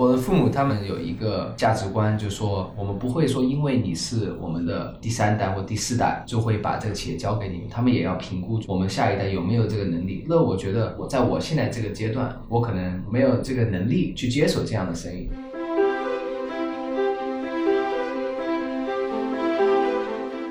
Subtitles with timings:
[0.00, 7.68] 我的父母他们有一个价值观，就说我们不会说因为你是我们的第三代或第四代，就会把这个企业交给你们。
[7.68, 10.24] 他们也要评估我们下一代有没有这个能力。
[10.26, 15.28] 那我觉得我在我现在这个阶段，我可能没有这个能力去接手这样的生意。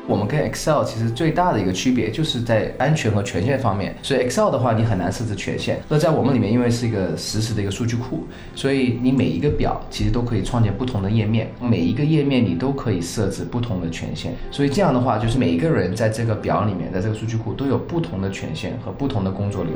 [0.09, 3.95] 我们跟 Excel 其实最大的一个区别就是在安全和权限方面。
[4.01, 5.79] 所以 Excel 的话，你很难设置权限。
[5.87, 8.25] 那在我们里面，因为是一个实时的一个数据库，
[8.55, 14.33] 所以你每一个表其实都可以创建不同的页面，每一个页面你都可以设置不同的权限。
[14.49, 19.73] 所以这样的话，就是每一个人在这个表里面，在这个数据库都有不同的权限和不同的工作流。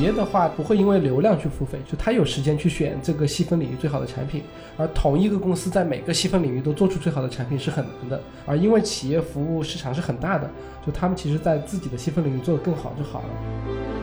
[0.00, 4.42] 企业的话不会因为流量去付费，就他有时间去选这个细分领域最好的产品，
[4.78, 8.18] 而同一个公司在每个细分领域都做出最好的产品是很难的。
[8.46, 10.50] 而因为企业服务市场是很大的，
[10.86, 13.99] 就他们其实在自己的细分领域做得更好就好了。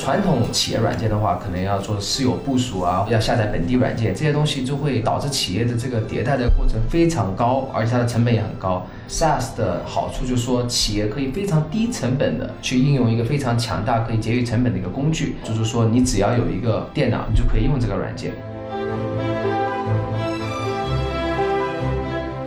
[0.00, 8.86] 传统企业软件的话，可能要做私有部署啊，要下载本地软件，这些东西就会导致企业的这个迭代的过程非常高，而且它的成本也很高。
[9.10, 18.32] SaaS 的好处就是说，企业可以非常低成本的去应用一个非常强大、可以节约成本的一个工具，就是说你只要有一个电脑，你就可以用这个软件。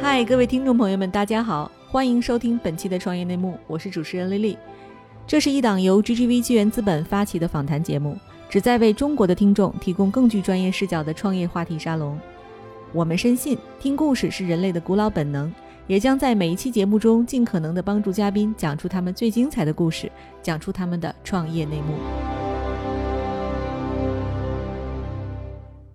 [0.01, 4.57] 嗨，各位听众朋友们，大家好，欢迎收听本期的创业内幕，我是主持人丽丽。
[5.25, 8.17] 这是一档由 GGV 纪元资本发起的访谈节目，
[8.49, 12.19] 旨在为中国的听众提供更具专业视角的创业话题沙龙。
[12.91, 15.51] 我们深信，听故事是人类的古老本能，
[15.87, 22.42] 也将在每一期节目中尽可能的帮助嘉宾讲出他们最精彩的故事，讲出他们的创业内幕。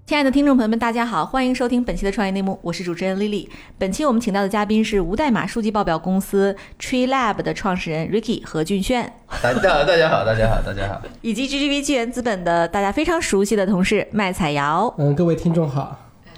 [0.09, 3.47] 亲爱的听众朋友们，大家好，欢迎收听本期的创业内幕，我是主持人 Lily。
[3.77, 9.13] 本期我们请到的嘉宾是无代码数据报表公司 Tree Lab 的创始人 Ricky 何俊炫。
[9.43, 11.03] 大家好大家好，大家好，大家好。
[11.21, 14.95] 以及 GGV 纪元资本的大家非常熟悉的同事麦彩瑶。
[14.97, 15.95] 嗯，各位听众好，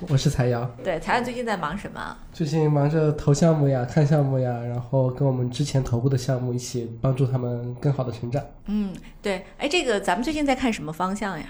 [0.09, 0.69] 我是彩瑶。
[0.83, 2.17] 对，彩瑶最近在忙什么？
[2.33, 8.43] 最近忙着投项目呀，看项目呀，然后跟我们之前投过的项目一起帮助他们更好的成长。
[8.67, 8.93] 嗯，
[9.23, 9.45] 对。
[9.59, 11.45] 哎，这个咱们最近在看什么方向呀？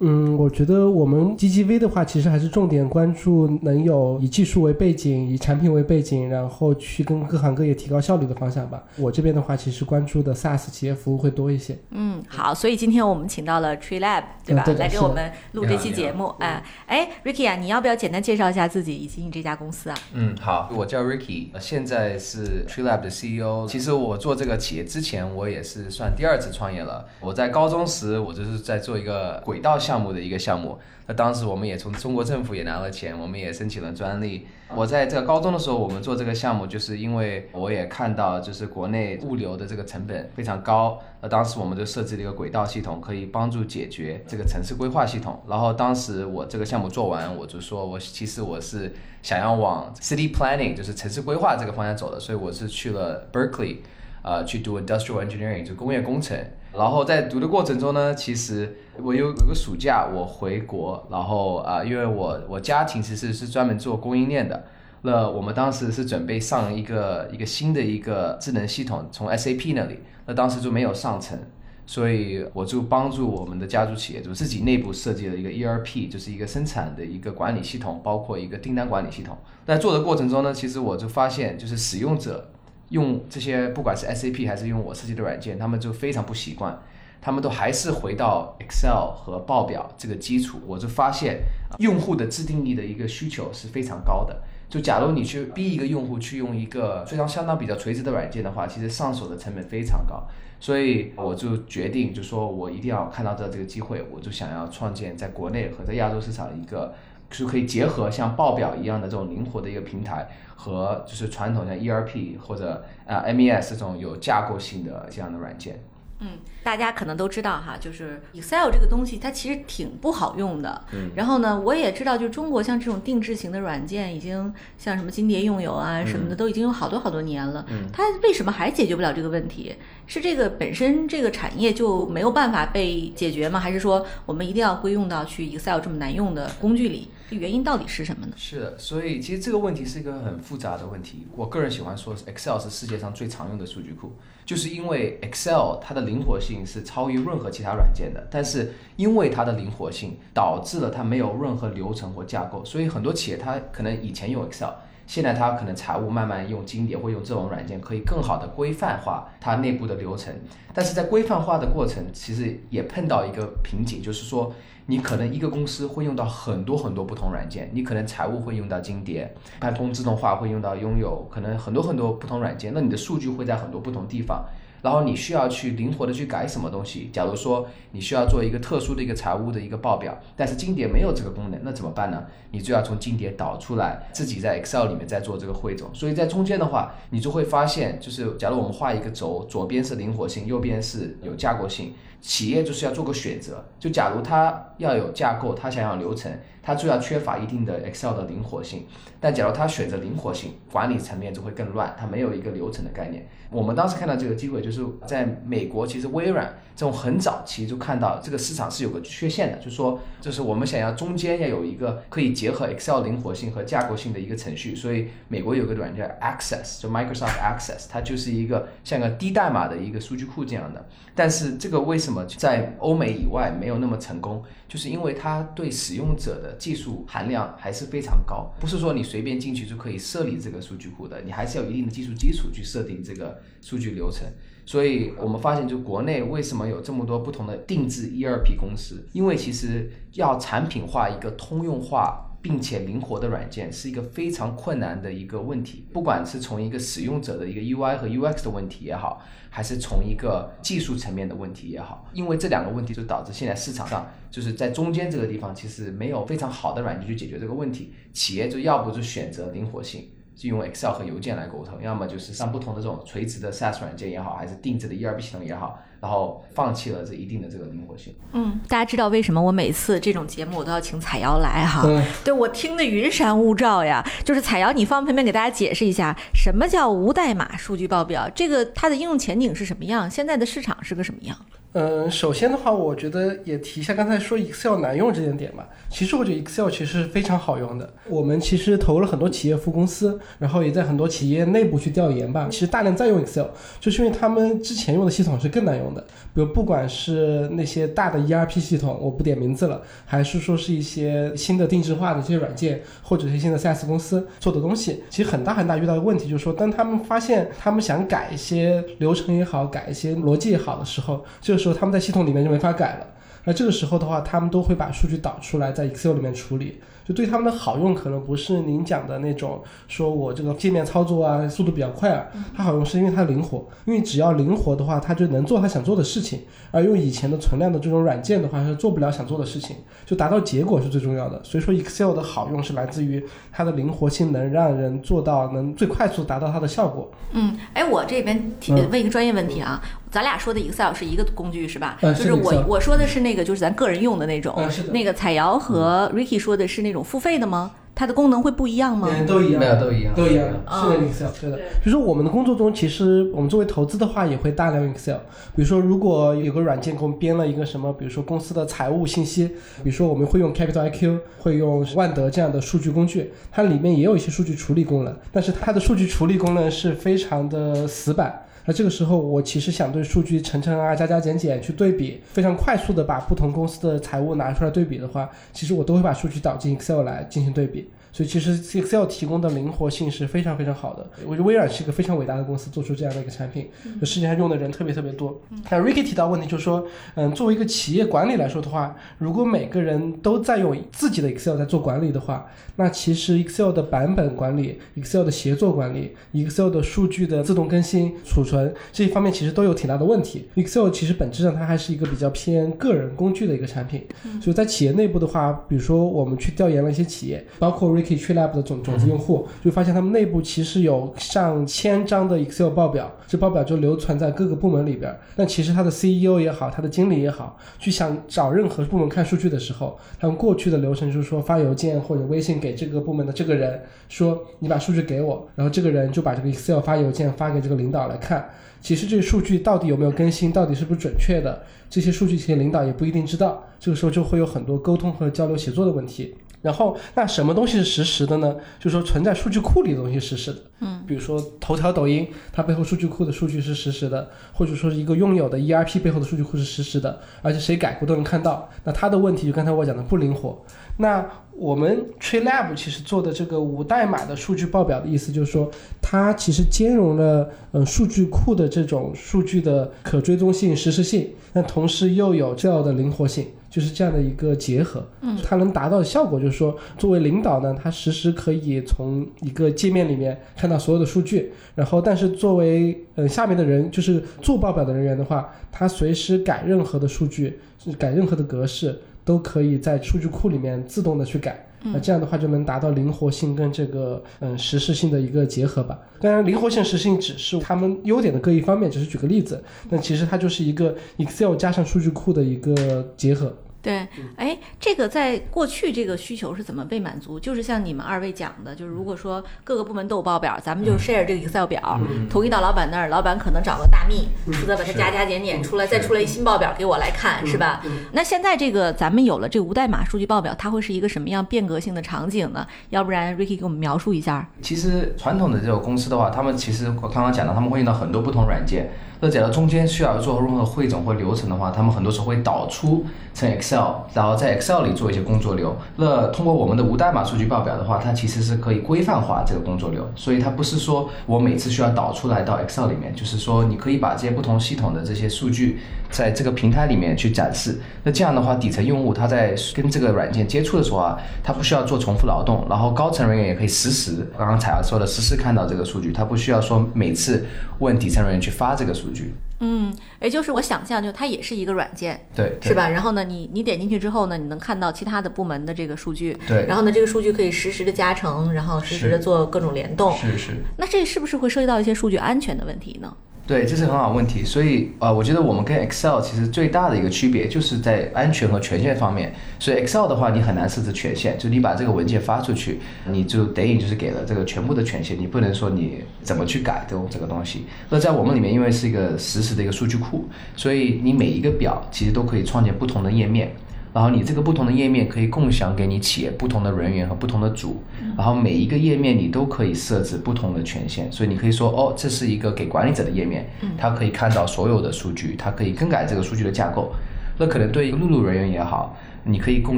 [0.00, 8.82] 嗯，我觉得我们 GGV 的话，其实还是重点关注能有以技术为背景、以产品为背景，然后去跟各行各业提高效率的方向吧。
[8.96, 11.78] 我这边的话，其实关注的 SaaS 企业服务会多一些。
[11.90, 14.64] 嗯，好，所以今天我们请到了 Tree Lab，对吧？
[14.78, 16.26] 来给我们录这期节目。
[16.38, 19.96] 哎，哎，Ricky 啊，你要不要简单介绍一下自己以及你这家公司啊？
[20.12, 23.66] 嗯，好，我叫 Ricky，现在是 Tree Lab 的 CEO。
[23.68, 27.06] 其实我做这个企业之前，我也是算第二次创业了。
[27.20, 34.44] 我在高中时，我就是在做一个轨道项项目的一个项目，那当时我们也从中国政府也拿了钱，我们也申请了专利。
[34.74, 40.98] 我在这个高中的时候，我们做这个项目，就是因为我也看到，就是国内物流的这个成本非常高。
[41.20, 45.40] 那当时我们就设置了一个轨道系统，可以帮助解决这个城市规划系统。
[45.46, 53.76] 然后当时我这个项目做完，我就说我其实我是想要往 city planning，就是城市规划这个方向走的，所以我是去了 Berkeley，
[54.24, 56.36] 呃，去读 industrial engineering，就工业工程。
[56.76, 64.64] 然后在读的过程中呢，其实我有有个暑假我回国，然后啊，因为我我家庭其实是专门做供应链的，
[65.02, 71.38] 那我们当时是准备上一个一个新的一个智能系统，从 SAP 那里，那当时就没有上成，
[71.86, 79.38] 所以我就帮助我们的家族企业，就自己内部设计了一个 ERP，就是一个生产的一个管理系统，包括一个订单管理系统。
[79.64, 82.50] 在做的过程中呢，其实我就发现，就是使用者。
[82.94, 86.78] 用这些不管是 SAP 还是用我设计的软件，他们就非常不习惯，
[87.20, 90.60] 他们都还是回到 Excel 和报表这个基础。
[90.64, 91.40] 我就发现
[91.78, 94.42] 用户的自定义的一个需求是非常高的。
[94.70, 100.24] 就假如你去逼一个用户去用一个非常相当比较垂直的软件的话，其实上手的成本非常高。
[100.60, 106.94] 所以我就决定，就说我一定要看到这这个机会，我就想要创建在国内和在亚洲市场一个。
[107.30, 115.82] 是可以结合像报表一样的这种灵活的一个平台，和就是传统像 ERP 或者啊 MES 这种有架构性的这样的软件。
[116.20, 120.84] 嗯，大家可能都知道哈，就是 Excel 这个东西它其实挺不好用的。
[120.92, 121.10] 嗯。
[121.16, 127.66] 然后呢，我也知道，就中国像这种定制型的软件，已经像什么金蝶用友啊什么的，都已经有好多好多年了。
[127.68, 127.88] 嗯。
[127.92, 129.74] 它为什么还解决不了这个问题？
[130.06, 133.58] 是这个本身这个产业就没有办法被解决吗？
[133.58, 137.08] 还是说我们一定要归用到去 Excel 这么难用的工具里？
[137.28, 138.32] 这原因到底是什么呢？
[138.36, 141.26] 是的，所以其实这个问题是一个很复杂的问题。
[141.34, 144.12] 我个人喜欢说，Excel 是世界上最常用的数据库，
[144.44, 148.26] 就是因为 Excel 它的灵活性是超于任何其他软件的。
[148.30, 154.70] 但是因为它的灵活性，导致了它没有任何流程或架构，所以很多企业它可能以前用 Excel，
[155.06, 160.34] 现在它可能财务慢慢用金蝶或用这种软件，可以更好的规范化它内部的流程。
[160.72, 164.52] 但是在规范化的过程，其实也碰到一个瓶颈，就是说
[164.86, 174.44] 你可能一个公司会用到很多很多不同软件，你可能财务会用到金蝶，办通自动化会用到拥有，可能很多很多不同软件，那你的数据会在很多不同地方。
[174.84, 177.08] 然后你需要去灵活的去改什么东西。
[177.10, 182.22] 假如说你需要做一个特殊的一个财务的一个报表，但是金蝶没有这个功能，那怎么办呢？
[182.50, 185.88] 你就要从金蝶导出来，自己在 Excel 里面再做这个汇总。
[185.94, 191.94] 所以在中间的话，你就会发现，就是假如我们画一个轴，左边是灵活性，右边是有架构性。
[192.20, 196.32] 企业就是要做个选择，就假如它要有架构，它想要流程，
[196.62, 198.86] 它就要缺乏一定的 Excel 的灵活性。
[199.20, 203.28] 但假如它选择灵活性，管理层面就会更乱，它没有一个流程的概念。
[203.54, 214.74] 我们当时看到这个机会，就是在美国，其实微软这种很早期就看到这个市场是有个缺陷的，就是说，就是我们想要中间要有一个可以结合 Excel 灵活性和架构性的一个程序。
[214.74, 220.84] 所以美国有个软件 Access，就 Microsoft Access，它就是一个像个低代码的一个数据库这样的。
[221.14, 224.42] 但是这个为什么在欧美以外没有那么成功？
[224.66, 234.26] 就是因为它对使用者的技术含量还是非常高，不是说你随便进去就可以设立这个数据库的，你还是要有一定的技术基础去设定这个数据流程。
[234.66, 239.06] 所以我们发现，就国内为什么有这么多不同的定制 ERP 公司？
[239.12, 242.30] 因为其实要产品化一个通用化。
[242.44, 260.10] 并且灵活的软件是一个非常困难的一个问题，不管是从一个使用者的一个 UI 和 UX 的问题也好，还是从一个技术层面的问题也好，因为这两个问题就导致现在市场上就是在中间这个地方，其实没有非常好的软件去解决这个问题，企业就要不就选择灵活性。
[260.36, 268.14] 是用 Excel 和邮件来沟通，要么就是上不同的这种垂直的 SaaS 软件也好，还是定制的 ERP 系统也好，然后放弃了这一定的这个灵活性。
[268.32, 271.82] 嗯，大家知道为什么我每次这种节目我都要请彩瑶来哈？
[272.24, 274.04] 对我听的云山雾罩呀。
[274.24, 278.28] 就是彩瑶，你方便面给大家解释一下，什么叫无代码数据报表？
[278.30, 280.10] 这个它的应用前景是什么样？
[280.10, 281.36] 现在的市场是个什么样？
[281.74, 285.68] 嗯，首先的话，我觉得也提一下刚才说 Excel 难用这点点吧。
[285.90, 287.92] 其实我觉得 Excel 其实是非常好用的。
[288.08, 292.46] 我们其实投了很多企业服务公司，然后也在很多企业内部去调研吧。
[292.48, 293.46] 其实大量在用 Excel，
[293.80, 296.00] 就是因为他们之前用的系统是更难用的。
[296.32, 313.06] 比如不管是那些大的 ERP 系统，我不点名字了，还是说是一些新的定制化的这些软件，或者是新的 SaaS 公司做的东西，其实很大很大遇到的问题就是说，当他们发现他们想改一些流程也好，改一些逻辑也好的时候，就是说他们在系统里面就没法改了，
[313.44, 316.80] 那这个时候的话，他们都会把数据导出来，在 Excel 里面处理。
[317.06, 322.24] 就对他们的好用，可能不是您讲的那种，说我这个界面操作啊，速度比较快啊。
[322.56, 326.40] 它好用是因为它灵活，因为只要灵活的话，它就能做它想做的事情。
[326.70, 329.76] 而用以前的存量的这种软件的话，是做不了想做的事情，
[330.06, 331.38] 就达到结果是最重要的。
[331.44, 337.10] 所以说，Excel 的好用是来自于它的灵活性，能让人做到能最快速达到它的效果。
[337.32, 339.82] 嗯，哎，我这边提问一个专业问题啊。
[340.14, 341.98] 咱俩说的 Excel 是一个工具是吧？
[342.00, 344.54] 嗯，就是我我说的是那个，就是咱个人用的那种。
[344.56, 344.92] 嗯，是的。
[344.92, 347.72] 那个彩瑶和 Ricky 说的是那种付费的吗？
[347.96, 349.08] 它的功能会不一样吗？
[349.26, 350.46] 都一样，没有都一样，都一样。
[350.70, 351.56] 是的，Excel，对的。
[351.82, 355.16] 比如说我们的工作中，其实我们作为投资的话，也会大量用 Excel。
[355.56, 359.48] 比如说，如果有个软件给我们编了一个什么，比如说公司的财务信息，
[359.82, 368.43] 比如说我们会用 Capital IQ，会用万德这样的数据工具，它里面也有一些数据处理功能，但是它的数据处理功能是非常的死板。
[368.66, 377.88] 那这个时候，我其实想对数据乘乘啊、加加减减去对比，非常快速的把不同公司的财务拿出来对比的话，其实我都会把数据导进 Excel 来进行对比。
[378.14, 381.04] 所以其实 Excel 提供的灵活性是非常非常好的。
[381.26, 383.68] 我觉得微软是一个非常伟大的公司，做出这样的一个产品，
[384.00, 385.36] 就世界上用的人特别特别多。
[385.68, 400.48] 那 Ricky 提到问题就是说，嗯，作为一个企业管理来说的话，如果每个人都在用自己的 Excel 在做管理的话，那其实 Excel 的版本管理、Excel 的协作管理、Excel 的数据的自动更新、储存这一方面其实都有挺大的问题。
[400.54, 404.06] Excel 其实本质上它还是一个比较偏个人工具的一个产品。
[404.40, 408.03] 所以在企业内部的话，比如说我们去调研了一些企业，包括 Ricky。
[408.04, 415.14] TreeLab 的种种子用户就发现，他们内部其实有上千张的 Excel 报表，这报表就流传在各个部门里边。
[415.34, 428.48] 但其实他的 CEO 也好，他的经理也好，去想找任何部门看数据的时候，他们过去的流程就是说发邮件或者微信给这个部门的这个人，说你把数据给我，然后这个人就把这个 Excel 发邮件发给这个领导来看。
[428.80, 433.64] 其实这个数据到底有没有更新，到底是不是准确的，这些数据其实领导也不一定知道。
[433.80, 436.34] 这个时候就会有很多沟通和交流协作的问题。
[436.64, 438.56] 然后，那什么东西是实时的呢？
[438.80, 440.58] 就是说存在数据库里的东西是实时的。
[440.80, 448.66] 嗯，比如说头条、抖音，它背后数据库的数据是实时的，或者说是一个拥有的 ERP 背后的数据库是实时的，而且谁改过都能看到。
[448.84, 450.58] 那它的问题就刚才我讲的不灵活。
[450.96, 463.48] 那我们 TreeLab 其实做的这个无代码的数据报表的意思就是说，它其实兼容了呃数据库的这种数据的可追踪性、实时性，但同时又有这样的灵活性。
[463.74, 477.58] 就是这样的一个结合，嗯，它能达到的效果就是说，作为领导呢，他实时可以从一个界面里面看到所有的数据，然后但是作为呃下面的人，就是做报表的人员的话，他随时改任何的数据，
[477.98, 481.66] 改任何的格式，都可以在数据库里面自动的去改。
[481.86, 485.98] 那这样的话就能达到灵活性跟这个嗯实时性的一个结合吧。
[486.18, 489.62] 当然，灵活性、实时性只是他们优点的各一方面，只是举个例子。
[489.90, 493.54] 那其实它就是一个 Excel 加上数据库的一个结合。
[493.84, 497.38] 对，哎，这个在过去这个需求是怎么被满足？
[497.38, 502.00] 就是像你们二位讲的，就是如果说各个部门都有报表，咱们就 share 这个 Excel 表，
[502.30, 507.82] 统一到老板那儿，老板可能找个大秘，负责把它加加减减出来，再出来一新报表给我来看，是吧？
[508.12, 512.66] 那现在这个咱们有了这个无代码数据报表，它会是一个什么样变革性的场景呢？
[512.88, 514.48] 要不然 Ricky 给我们描述一下。
[514.62, 518.90] 其实传统的这种公司的话，他们其实我刚刚讲到，他们会用到很多不同软件。
[519.20, 525.74] 那假如中间需要做任何汇总或流程的话，他们很多时候会导出成 Excel，然后在 Excel 里做一些工作流。
[525.96, 535.78] 那通过我们的无代码数据报表的话，它其实是可以规范化这个工作流，所以它不是说我每次需要导出来到 Excel 里面，就是说你可以把这些不同系统的这些数据
[536.10, 537.80] 在这个平台里面去展示。
[538.02, 547.46] 那这样的话，底层用户他在跟这个软件接触的时候啊，他不需要做重复劳动，然后高层人员也可以实时，刚刚彩儿说的实时看到这个数据，他不需要说每次
[547.78, 549.13] 问底层人员去发这个数据。
[549.60, 552.88] 嗯，也就是我想象，就它也是一个软件，对，是吧？
[552.88, 556.66] 然后呢，你你点进去之后呢，你能看到其他的部门的这个数据，对。
[556.66, 560.50] 然后呢，这个数据可以实时的加成，然后实时的做各种联动，是是。
[560.76, 563.16] 那这是不是会涉及到一些数据安全的问题呢？
[563.46, 569.34] 对，这是很好问题，所以呃，我觉得我们跟 Excel 其实最大的一个区别就是在安全和权限方面。
[569.58, 577.66] 所以 Excel 的话，你很难设置权限，就你把这个文件发出去，你就等于就是给了这个全部的权限，你不能说你怎么去改动这个东西。
[577.90, 583.54] 那在我们里面，因为是一个实时的一个数据库，所以你每一个表其实都可以创建不同的页面。
[583.92, 587.80] 然后你这个不同的页面可以共享给你企业不同的人员和不同的组，
[588.16, 596.92] 然后每一个页面你都可以设置不同的权限，所以你可以说哦，这是一个给管理者的页面，他可以看到所有的数据，他可以更改这个数据的架构。
[597.38, 599.76] 那可能对于录入人员也好，你可以共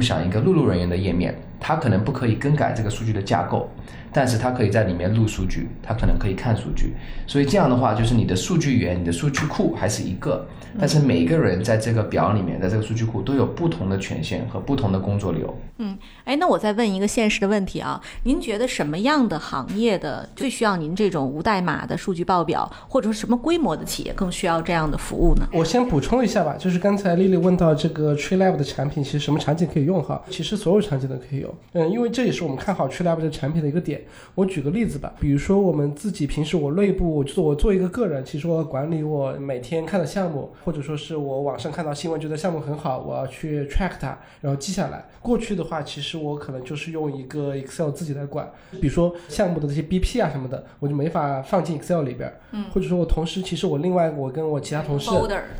[0.01, 3.67] 享一个录入人员的页面，他可能不可以更改这个数据的架构，
[4.17, 6.95] 但是它可以在里面录数据，它可能可以看数据。
[7.27, 10.43] 所以这样的话，就是你的数据源、你的数据库还是一个。
[10.79, 15.55] 但是每一个人在这个表里面，在这个数据库都有不同的权限和不同的工作流。
[15.77, 25.47] 嗯，哎，那我再问一个现实的问题啊，您觉得什么样的行业的最需要您这种无代码的数据报表，或者说什么规模的企业更需要这样的服务呢？
[25.51, 30.21] 我先补充一下吧，就是刚才丽丽问到这个 TreeLab 的产品，其实什么场景可以用哈？
[30.29, 31.53] 其实所有场景都可以用。
[31.73, 34.01] 嗯，因为这也是我们看好 TreeLab 这个产品的一个点。
[34.35, 41.47] 我举个例子吧，比如说我们自己平时我内部，就是我做一个个人，其实我管理我每天看的项目，或者说是我。
[41.47, 45.05] 网上看到新闻，觉得项目很好，我要去 track 它，然后记下来。
[45.21, 52.33] 过去的话，其实我可能就是用一个 Excel 自己来管，比如说项目的这些 BP 啊什么的，我就没法放进 Excel 里边。
[52.51, 52.65] 嗯。
[52.73, 55.09] 或者说我同时，其实我另外我跟我其他同事，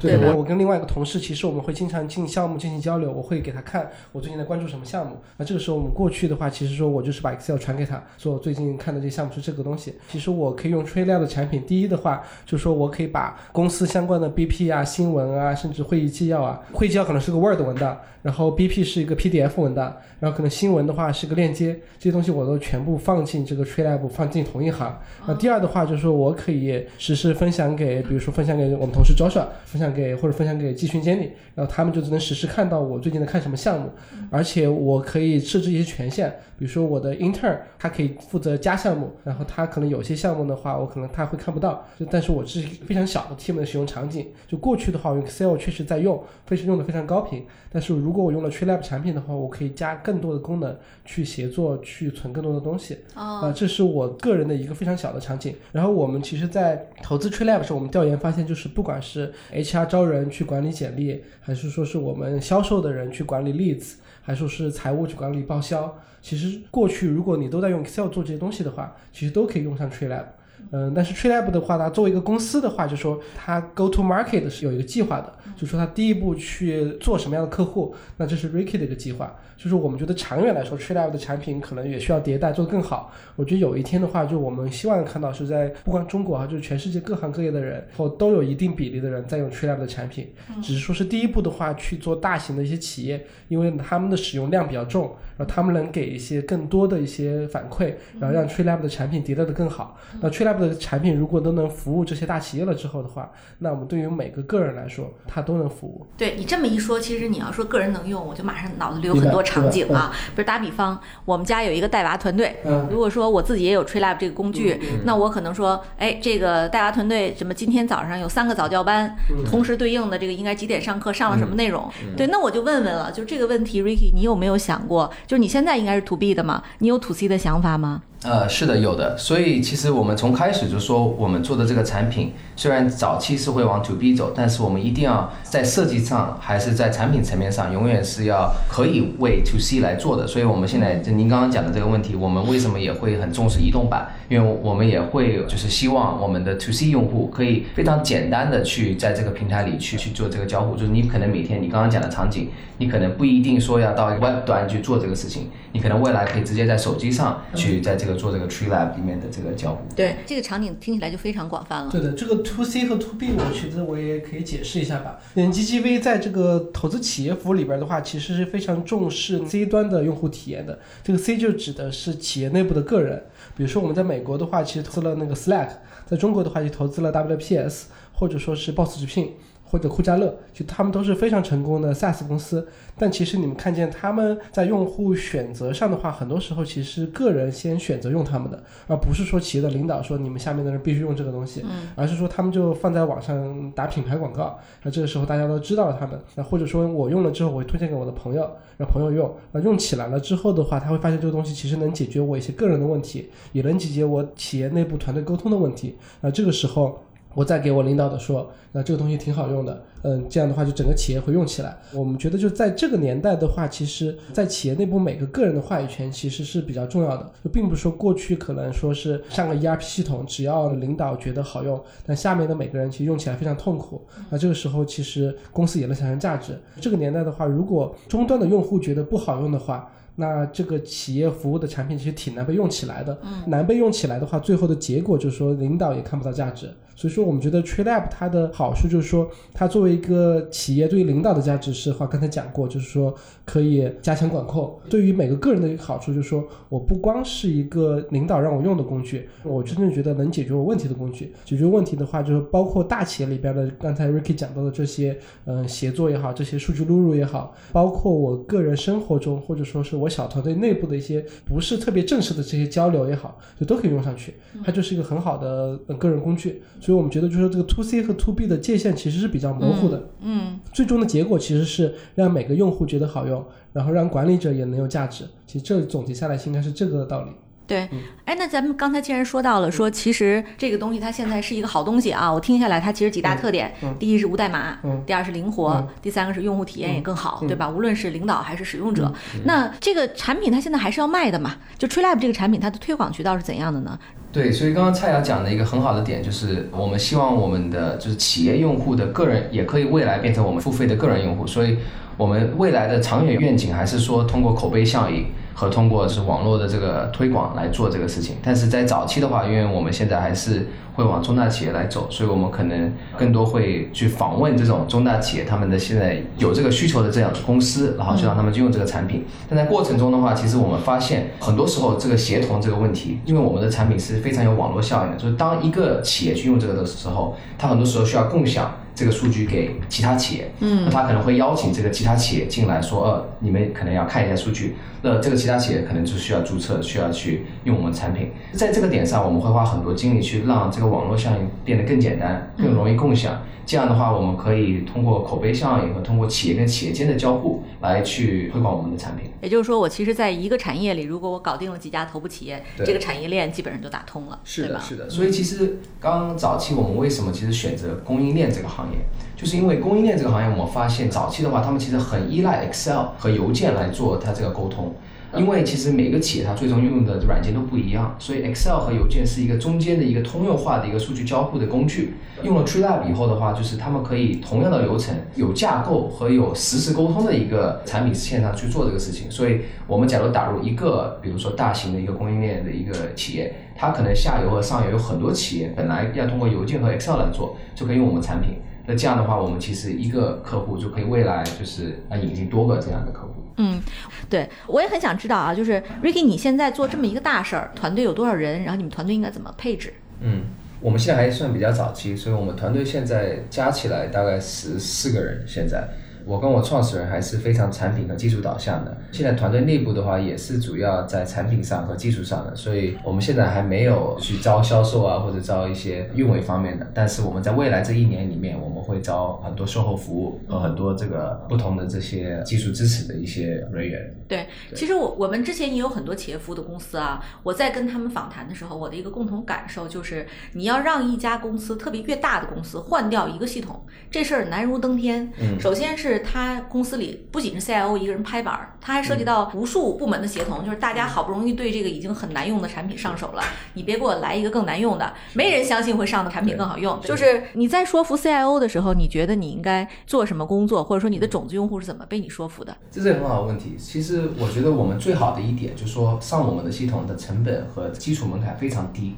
[0.01, 5.17] 对我我跟另外一个同事，其实我们会经常进项目进行交流，我会给他看我最近在关注什么项目。
[5.37, 9.93] 那这个时候我们过去的话，其实说我就是把 Excel 传给他，说我最近看的这项目是这个东西。
[10.09, 24.99] 其实我可以用吹料的产品，第一的话就是说我可以把公司相关的 BP 啊、新闻啊，甚至会议纪要啊，会议纪要可能是个 Word 文档，然后 BP 是一个 PDF 文档，然后可能新闻的话是个链接，这些东西我都全部放进这个 TreeLab，放进同一行。
[25.27, 33.89] 那第二的话就是说我可以实时分享给，比如说分享给我们同事 Joshua，分享给或者分享给季群经理，然后他们就只能实时看到我最近在看什么项目，
[34.31, 50.73] 而且我可以设置一些权限，比如说我的 intern 他可以负责加项目，然后他可能有些项目的话，我可能他会看不到，就但是我是非常小的 team 的使用场景，就过去的话，用 Excel 确实在用，非常用的非常高频，但是如果我用了 TreeLab 产品的话，我可以加更多的功能
[51.03, 55.53] 去协作，去存更多的东西，啊，这是我个人的一个非常小的场景。
[55.73, 70.23] 然后我们其实，在投资 TreeLab 时，我们调研发现，就是不管是 HR 招人去管理简历，还是说是我们销售的人去管理 leads，还是说是财务去管理报销，其实过去如果你都在用 Excel 做这些东西的话，其实都可以用上 TreeLab。
[70.71, 79.35] 嗯，但是 TreeLab 的话，它作为一个公司的话，就说它 Go to Market 是有一个计划的，就说它第一步去做什么样的客户，那这是 Ricky 的一个计划。
[79.55, 83.11] 就是我们觉得长远来说，TreeLab 的产品可能也需要迭代，做得更好。
[83.35, 90.31] 我觉得有一天的话，就我们希望看到是在不光中国啊，就是全世界各行各业的人，或都有一定比例的人在用 TreeLab 的产品。
[90.61, 99.97] 只是说是第一步的话，去做大型的一些企业，因为他们的使用量比较重，然后他们能给一些更多的一些反馈，然后让 TreeLab 的产品迭代的更好。
[100.21, 106.05] 那 TreeLab 的产品如果都能服务这些大企业了之后的话，那我们对于每个个人来说，它都能服务。
[106.17, 110.11] 对你这么一说，其实你要说个人能用，我就马上脑子里有很多场景啊。
[110.35, 112.57] 比如打比方，我们家有一个带娃团队，
[112.89, 121.89] 如果说我自己也有 TreeLab 这个工具，那我可能说，哎，这个带娃团队什么今天早上有三个早教班，同时对应的这个应该几点上课，上了什么内容？
[122.15, 125.11] 对，那我就问问了，就这个问题，Ricky，你有没有想过？
[125.25, 128.03] 就是你现在应该是 To B 的嘛，你有 To C 的想法吗？
[128.23, 129.15] 呃，是的，有的。
[129.15, 140.25] 所以其实我们从开始就说，我们做的这个产品虽然早期是会往 To B 走，但是我们一定要在设计上还是在产品层面上，永远是要可以为 To C 来做的。
[140.25, 144.09] 所以我们现在就您刚刚讲的这个问题，我们为什么也会很重视移动版？
[144.29, 150.75] 因为我们也会就是希望我们的 To C 用户可以非常简单的去在这个平台里去去做这个交互。
[150.75, 159.81] 就是你可能每天你刚刚讲的场景，你可能不一定说要到 Web 端去做这个事情，你可能未来可以直接在手机上去在这个做这个 Tree Lab 里面的这个交互。
[159.95, 161.91] 对，这个场景听起来就非常广泛了。
[161.91, 165.19] 对的，这个 To C 和 To B，我觉得我也可以解释一下吧。
[165.35, 170.79] 嗯，GGV 在这个投资企业服务里边的话，其实是非常重视 C 端的用户体验的。
[171.03, 173.21] 这个 C 就指的是企业内部的个人，
[173.55, 175.69] 比如说我们在美国的话，其实投资了那个 Slack，
[176.07, 179.33] 在中国的话就投资了 WPS，或者说是 Boss 直聘。
[179.69, 207.03] 或者酷家乐，就他们都是非常成功的 SaaS 公司，但其实你们看见他们在用户选择上的话，很多时候其实个人先选择用他们的，而不是说企业的领导说你们下面的人必须用这个东西，而是说他们就放在网上打品牌广告，那这个时候大家都知道了他们，那或者说我用了之后我会推荐给我的朋友，让朋友用，那用起来了之后的话，他会发现这个东西其实能解决我一些个人的问题，也能解决我企业内部团队沟通的问题，那这个时候。
[207.37, 211.77] 我再给我领导的说，那这个东西挺好用的，嗯，这样的话就整个企业会用起来。
[211.93, 224.01] 我们觉得就在这个年代的话，其实，在企业内部每个个人的话语权其实是比较重要的，就并不是说过去可能说是上个 ERP 系统，只要领导觉得好用，但下面的每个人其实用起来非常痛苦。
[224.31, 226.59] 那这个时候其实公司也能产生价值。
[226.81, 233.15] 这个年代的话，如果终端的用户觉得不好用的话，那这个企业服务的产品其实挺难被用起来的。
[233.45, 236.73] 难被用起来的话，最后的结果就是说领导也看不到价值。
[236.97, 243.13] 所以说，我们觉得 TradeApp 它的好处就是说，它作为一个企业对于领导的价值是话，刚才讲过，就是说
[243.47, 244.77] 可以加强管控。
[244.89, 251.31] 对于每个个人的一个好处就是说，我不光是一个领导让我用的工具，我真正觉得能解决我问题的工具。
[251.45, 264.33] 解决问题的话，就是包括大企业里边的，刚才 Ricky 讲到的这些，嗯，协作也好，这些数据录入也好，包括我个人生活中或者说是我小团队内部的一些不是特别正式的这些交流也好，就都可以用上去。
[264.65, 266.61] 它就是一个很好的个人工具。
[266.81, 270.09] 所以我们觉得，就是这个 to C 和 to B 的界限其实是比较模糊的。
[270.21, 273.36] 嗯，最终的结果其实是让每个用户觉得好用，
[273.73, 275.27] 然后让管理者也能有价值。
[275.45, 277.31] 其实这总结下来应该是这个道理。
[277.65, 277.79] 对，
[278.23, 282.31] 哎，那咱们刚才既然说到了，说其实这个东西它现在是一个好东西啊。
[282.31, 283.69] 我听下来，它其实几大特点：
[283.99, 287.69] 第一是无代码，第二是灵活，第三个是用户体验也更好，对吧？
[287.69, 291.57] 无论是领导还是使用者，那这个产品它现在还是要卖的嘛？
[291.77, 293.99] 就 TreeLab 这个产品，它的推广渠道是怎样的呢？
[294.31, 301.77] 对，所以刚刚蔡瑶讲的一个很好的点就是，我们希望我们的就是企业用户的个人也可以未来变成我们付费的个人用户，所以
[302.17, 305.25] 我们未来的长远愿景还是说通过口碑效应。
[305.57, 319.23] 和通过是网络的这个推广来做这个事情，但是在早期的话，因为我们现在还是会往中大企业来走，所以我们可能更多会去访问这种中大企业，他们的现在有这个需求的这样的公司，然后就让他们去用这个产品。
[319.47, 328.71] 但在过程中的话，其实我们发现很多时候这个协同这个问题，因为我们的产品是非常有网络效应的，就是当一个企业去用这个的时候，它很多时候需要共享。
[328.97, 338.31] 这个数据给其他企业，嗯，那他可能会邀请这个其他企业进来说，呃，你们可能要看一下数据，那这个其他企业可能就需要注册，需要去用我们产品。
[338.53, 343.41] 在这个点上，我们会花很多精力去让这个网络效应变得更简单，更容易共享。
[343.65, 349.29] 这样的话，我们可以通过口碑效应和通过企业跟企业间的交互来去推广我们的产品。
[349.41, 355.09] 也就是说，我其实在一个产业里，如果我搞定了几家头部企业，这个产业链基本上就打通了，是的，是的。
[355.09, 358.99] 所以其实刚早期我们为什么其实选择供应链这个行业，
[359.35, 364.95] 就是因为供应链这个行业，我们发现早期的话，他们其实很依赖 Excel 和邮件来做它这个沟通。
[365.35, 372.13] 因为其实每个企业它最终用的软件都不一样，所以 Excel 和邮件是一个中间的一个通用化的一个数据交互的工具。
[372.43, 379.29] 用了 TreeLab 以后的话，就是他们可以同样的流程有架构和有实时沟通的一个产品线上去做这个事情。
[379.29, 388.59] 所以我们假如打入一个，比如说大型的一个供应链的一个企业，它可能下游和上游有很多企业本来要通过邮件和 Excel 来做，就可以用我们产品。
[388.85, 393.36] 那这样的话，我们其实一个客户就可以未来就是啊引进多个这样的客户。
[393.57, 393.81] 嗯，
[394.29, 398.63] 对，我也很想知道啊，就是 Ricky，你现在做这么一个大事儿，团队有多少人？
[398.63, 399.93] 然后你们团队应该怎么配置？
[400.21, 400.43] 嗯，
[400.79, 405.43] 我们现在还算比较早期，所以我们团队现在加起来大概十四个人。
[405.47, 405.87] 现在。
[406.27, 408.97] 我跟我创始人还是非常产品和技术导向的。
[409.13, 416.85] 现在团队内部的话，也是主要在产品上和技术上的，所以我们现在还没有去招销售啊，或者招一些运维方面的。
[416.93, 424.13] 但是我们在未来这一年里面，我们会招很多售后服务和很多这个不同的这些技术支持的一些人员。
[424.27, 435.31] 对，其实我我们之前也有很多企业服务的公司啊，我在跟他们访谈的时候，我的一个共同感受就是，你要让一家公司，特别越大的公司换掉一个系统，这事儿难如登天。
[435.39, 446.99] 嗯，首先是他公司里不仅是 CIO 一个人拍板儿，他还涉及到无数部门的协同，就是大家好不容易对这个已经很难用的产品上手了，你别给我来一个更难用的，没人相信会上的产品更好用。
[447.01, 452.75] 就是你在说服 CIO 的时候，你觉得你应该做什么工作，或者说你的种子用户是怎么被你说服的？
[452.91, 453.75] 这是很好的问题。
[453.77, 459.15] 其实我觉得我们最好的一点就是说，上我们的系统的成本和基础门槛非常低。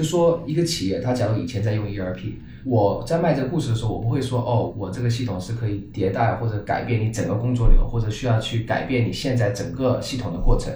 [0.00, 2.32] 就说一个企业，它假如以前在用 ERP。
[2.64, 10.72] 我在卖这个故事的时候，我不会说哦，我这个系统是可以迭代或者改变你整个工作流，或者需要去改变你现在整个系统的过程。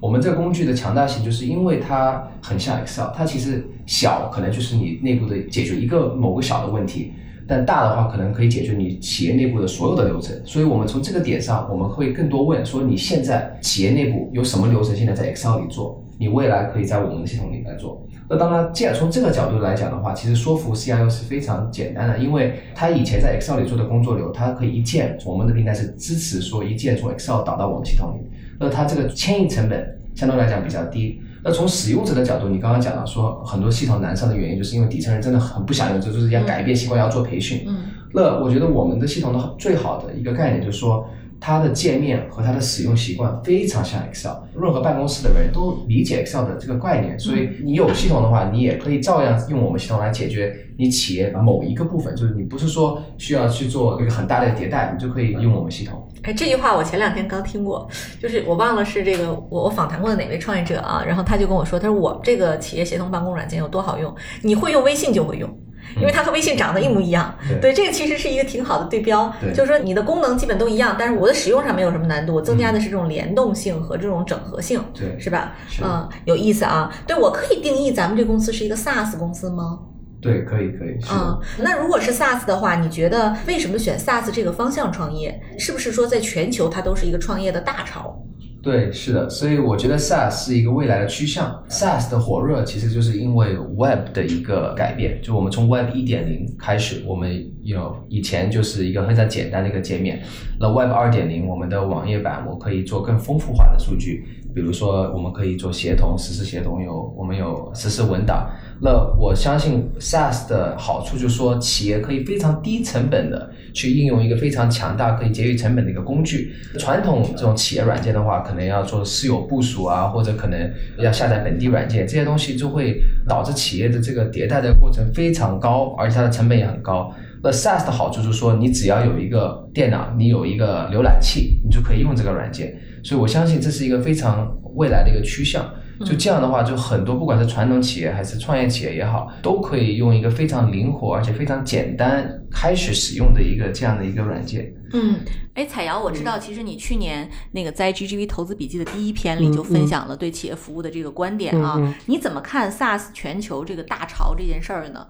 [0.00, 7.12] 我们这个工具的强大性，就是因为它很像 Excel，它其实小可能就是你内部的解决一个某个小的问题，
[7.46, 10.34] 但大的话可能可以解决你企业内部的所有的流程。
[10.46, 18.06] 所以我们从这个点上，我们会更多问说你现在企业内部有什么流程，现在在 Excel 里做，你未来可以在我们的系统里来做。
[18.28, 31.20] 那当然，既然从这个角度来讲的话，其实说服 CIO 是非常简单的，因为他以前在 Excel 里做的工作流，他可以一键，我们的平台是支持说一键从 Excel 导到我们系统里，那它这个迁移成本相对来讲比较低。
[31.44, 37.64] 那从使用者的角度，你刚刚讲到说很多系统难上的原因，就是因为底层人真的很不想用，就是要改变习惯，要做培训。
[37.66, 37.82] 嗯，
[38.14, 41.06] 那我觉得我们的系统的最好的一个概念就是说。
[41.44, 56.08] 它的界面和它的使用习惯非常像 Excel，任何办公室的人都理解 Excel 的这个概念，所以你有系统的话，你也可以照样用我们系统来解决你企业某一个部分，就是你不是说需要去做一个很大的迭代，你就可以用我们系统。
[56.22, 57.88] 哎，这句话我前两天刚听过，
[58.20, 65.50] 就是我忘了是这个我我访谈过的哪位创业者啊，然后他就跟我说，他说我这个企业协同办公软件有多好用，你会用微信就会用。
[65.96, 75.52] 因为它和微信长得一模一样，对这个其实是一个挺好的对标，就是说你的功能基本都一样，但是我的使用上没有什么难度，增加的是这种联动性和这种整合性，对，是吧？
[75.82, 76.92] 嗯，有意思啊。
[77.06, 79.78] 对我可以定义咱们这公司是一个 SaaS 公司吗？
[80.20, 80.96] 对，可以，可以。
[81.10, 85.40] 嗯，那如果是 SaaS 的话，你觉得为什么选 SaaS 这个方向创业？
[85.58, 88.16] 是不是说在全球它都是一个创业的大潮？
[88.62, 91.60] 对，是的，所以我觉得 SaaS 是一个未来的趋向。
[91.68, 100.22] SaaS 的火热其实就是因为 Web 的一个改变，就我们从 Web 一点零开始，我们有以前就是一个非常简单的一个界面。
[100.60, 108.50] 那 Web 二点零，我们的网页版我可以做更丰富化的数据，比如说我们可以做协同、实时协同，有我们有实时文档。
[108.80, 116.52] 那我相信 SaaS 的好处就是说，企业可以非常低成本的去应用一个非常强大、可以节约成本的一个工具。
[116.78, 127.12] 传统这种企业软件的话，可能要做私有部署啊，或者可能要下载本地软件，这些东西就会导致企业的这个迭代的过程非常高，而且它的成本也很高。
[127.44, 132.76] 那 SaaS 的好处就是说，你只要有一个电脑，你有一个浏览器，你就可以用这个软件。
[133.02, 135.68] 所以我相信这是一个非常未来的一个趋向。
[136.04, 144.72] 就这样的话，就很多不管是传统企业还是创业企业也好，都可以用一个非常灵活而且非常简单开始使用的一个这样的一个软件。
[144.94, 145.20] 嗯，
[145.54, 155.06] 哎，彩瑶，我知道，其实你去年那个在 GGV 投资笔记的第一篇里就分享了对企业服务的这个观点啊，你怎么看 SaaS 全球这个大潮这件事儿呢？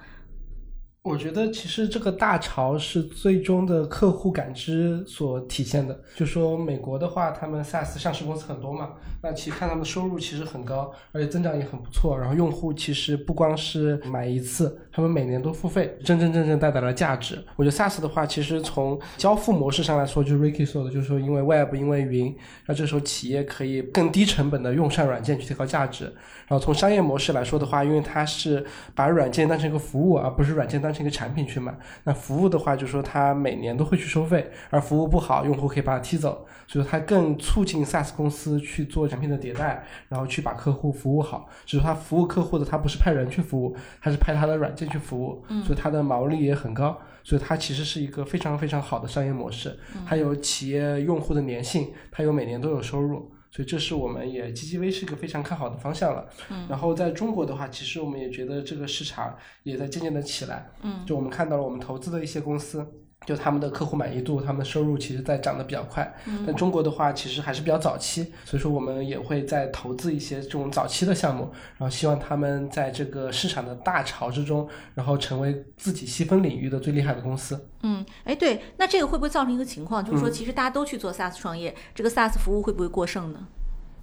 [1.02, 6.00] 我觉得其实这个大潮是最终的客户感知所体现的。
[6.14, 12.18] 就说美国的话，他们 SaaS 上市公司很多嘛，那其实看他们的收入其实很高，而且增长也很不错。
[12.18, 17.42] 然后用户其实不光是买一次，他们每年都付费，真真正正带来了价值。
[17.54, 26.12] 我觉得 SaaS 的话，其实从交付模式上来说，就是 Ricky 说的，就是说因为 Web，因为云，那这时候企业可以更低成本的用上软件去提高价值。
[26.48, 31.72] 然后从商业模式来说的话，因为它是把软件当成一个服务，而不是软件当成一个产品去买。
[32.02, 36.44] 那服务的话，就是说它每年都会去收费，而服务不好，用户可以把它踢走。
[36.66, 41.46] 所以它更促进 SaaS 公司去做产品的迭代，然后去把客户服务好。
[41.66, 46.98] 只是他服务客户的，他不是派人去服务，他是派他的软件去服务，所以他的毛利也很高。
[47.24, 53.30] 所以它其实是一个非常非常好的商业模式，还有企业用户的粘性，它有每年都有收入。
[53.48, 56.26] 所以这是我们也 GGV 是一个非常看好的方向了。
[56.50, 60.68] 嗯，然后在中国的话，其实我们也觉得这个市场也在渐渐的起来。
[60.82, 62.84] 嗯，就我们看到了我们投资的一些公司。
[63.24, 66.14] 就他们的客户满意度，他们的收入其实在涨得比较快。
[66.46, 77.68] 但中国的话，其实还是比较早期，所以说我们也会在投资一些这种早期的项目，然后希望他们在这个市场的大潮之中，然后成为自己细分领域的最厉害的公司。
[77.82, 83.46] 嗯，哎，对，那这个会不会造成一个情况，就是说其实大家都去做 SaaS 创业，这个 SaaS 服务会不会过剩呢？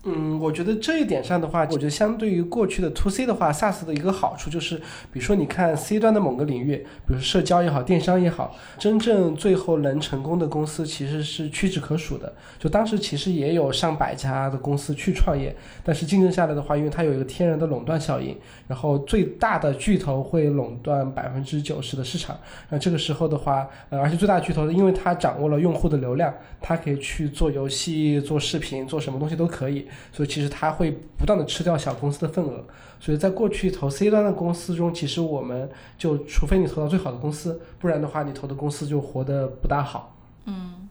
[0.05, 4.77] 嗯，我觉得这一点上的话，我觉得相对于过去的 To C 的话，SaaS 的一个好处就是，
[5.11, 12.33] 比如说你看 C 端的某个领域，比如社交也好，电商也好，真正最后能成功的公司其实是屈指可数的。
[12.57, 18.37] 就当时其实也有上百家的公司去创业，但是竞争下来的话，因为它有一个天然的垄断效应，
[18.69, 22.37] 然后最大的巨头会垄断百分之九十的市场。
[22.69, 29.87] 那这个时候的话，呃，而且最大巨头因为它掌握了用户的流量，它可以去做游戏、做视频、做什么东西都可以。
[30.11, 32.63] 所以其实它会不断的吃掉小公司的份额，
[32.99, 40.15] 所以在过去投 C 端的公司中，其实我们就除非你投到最好的公司，不然的话你投的公司就活得不大好。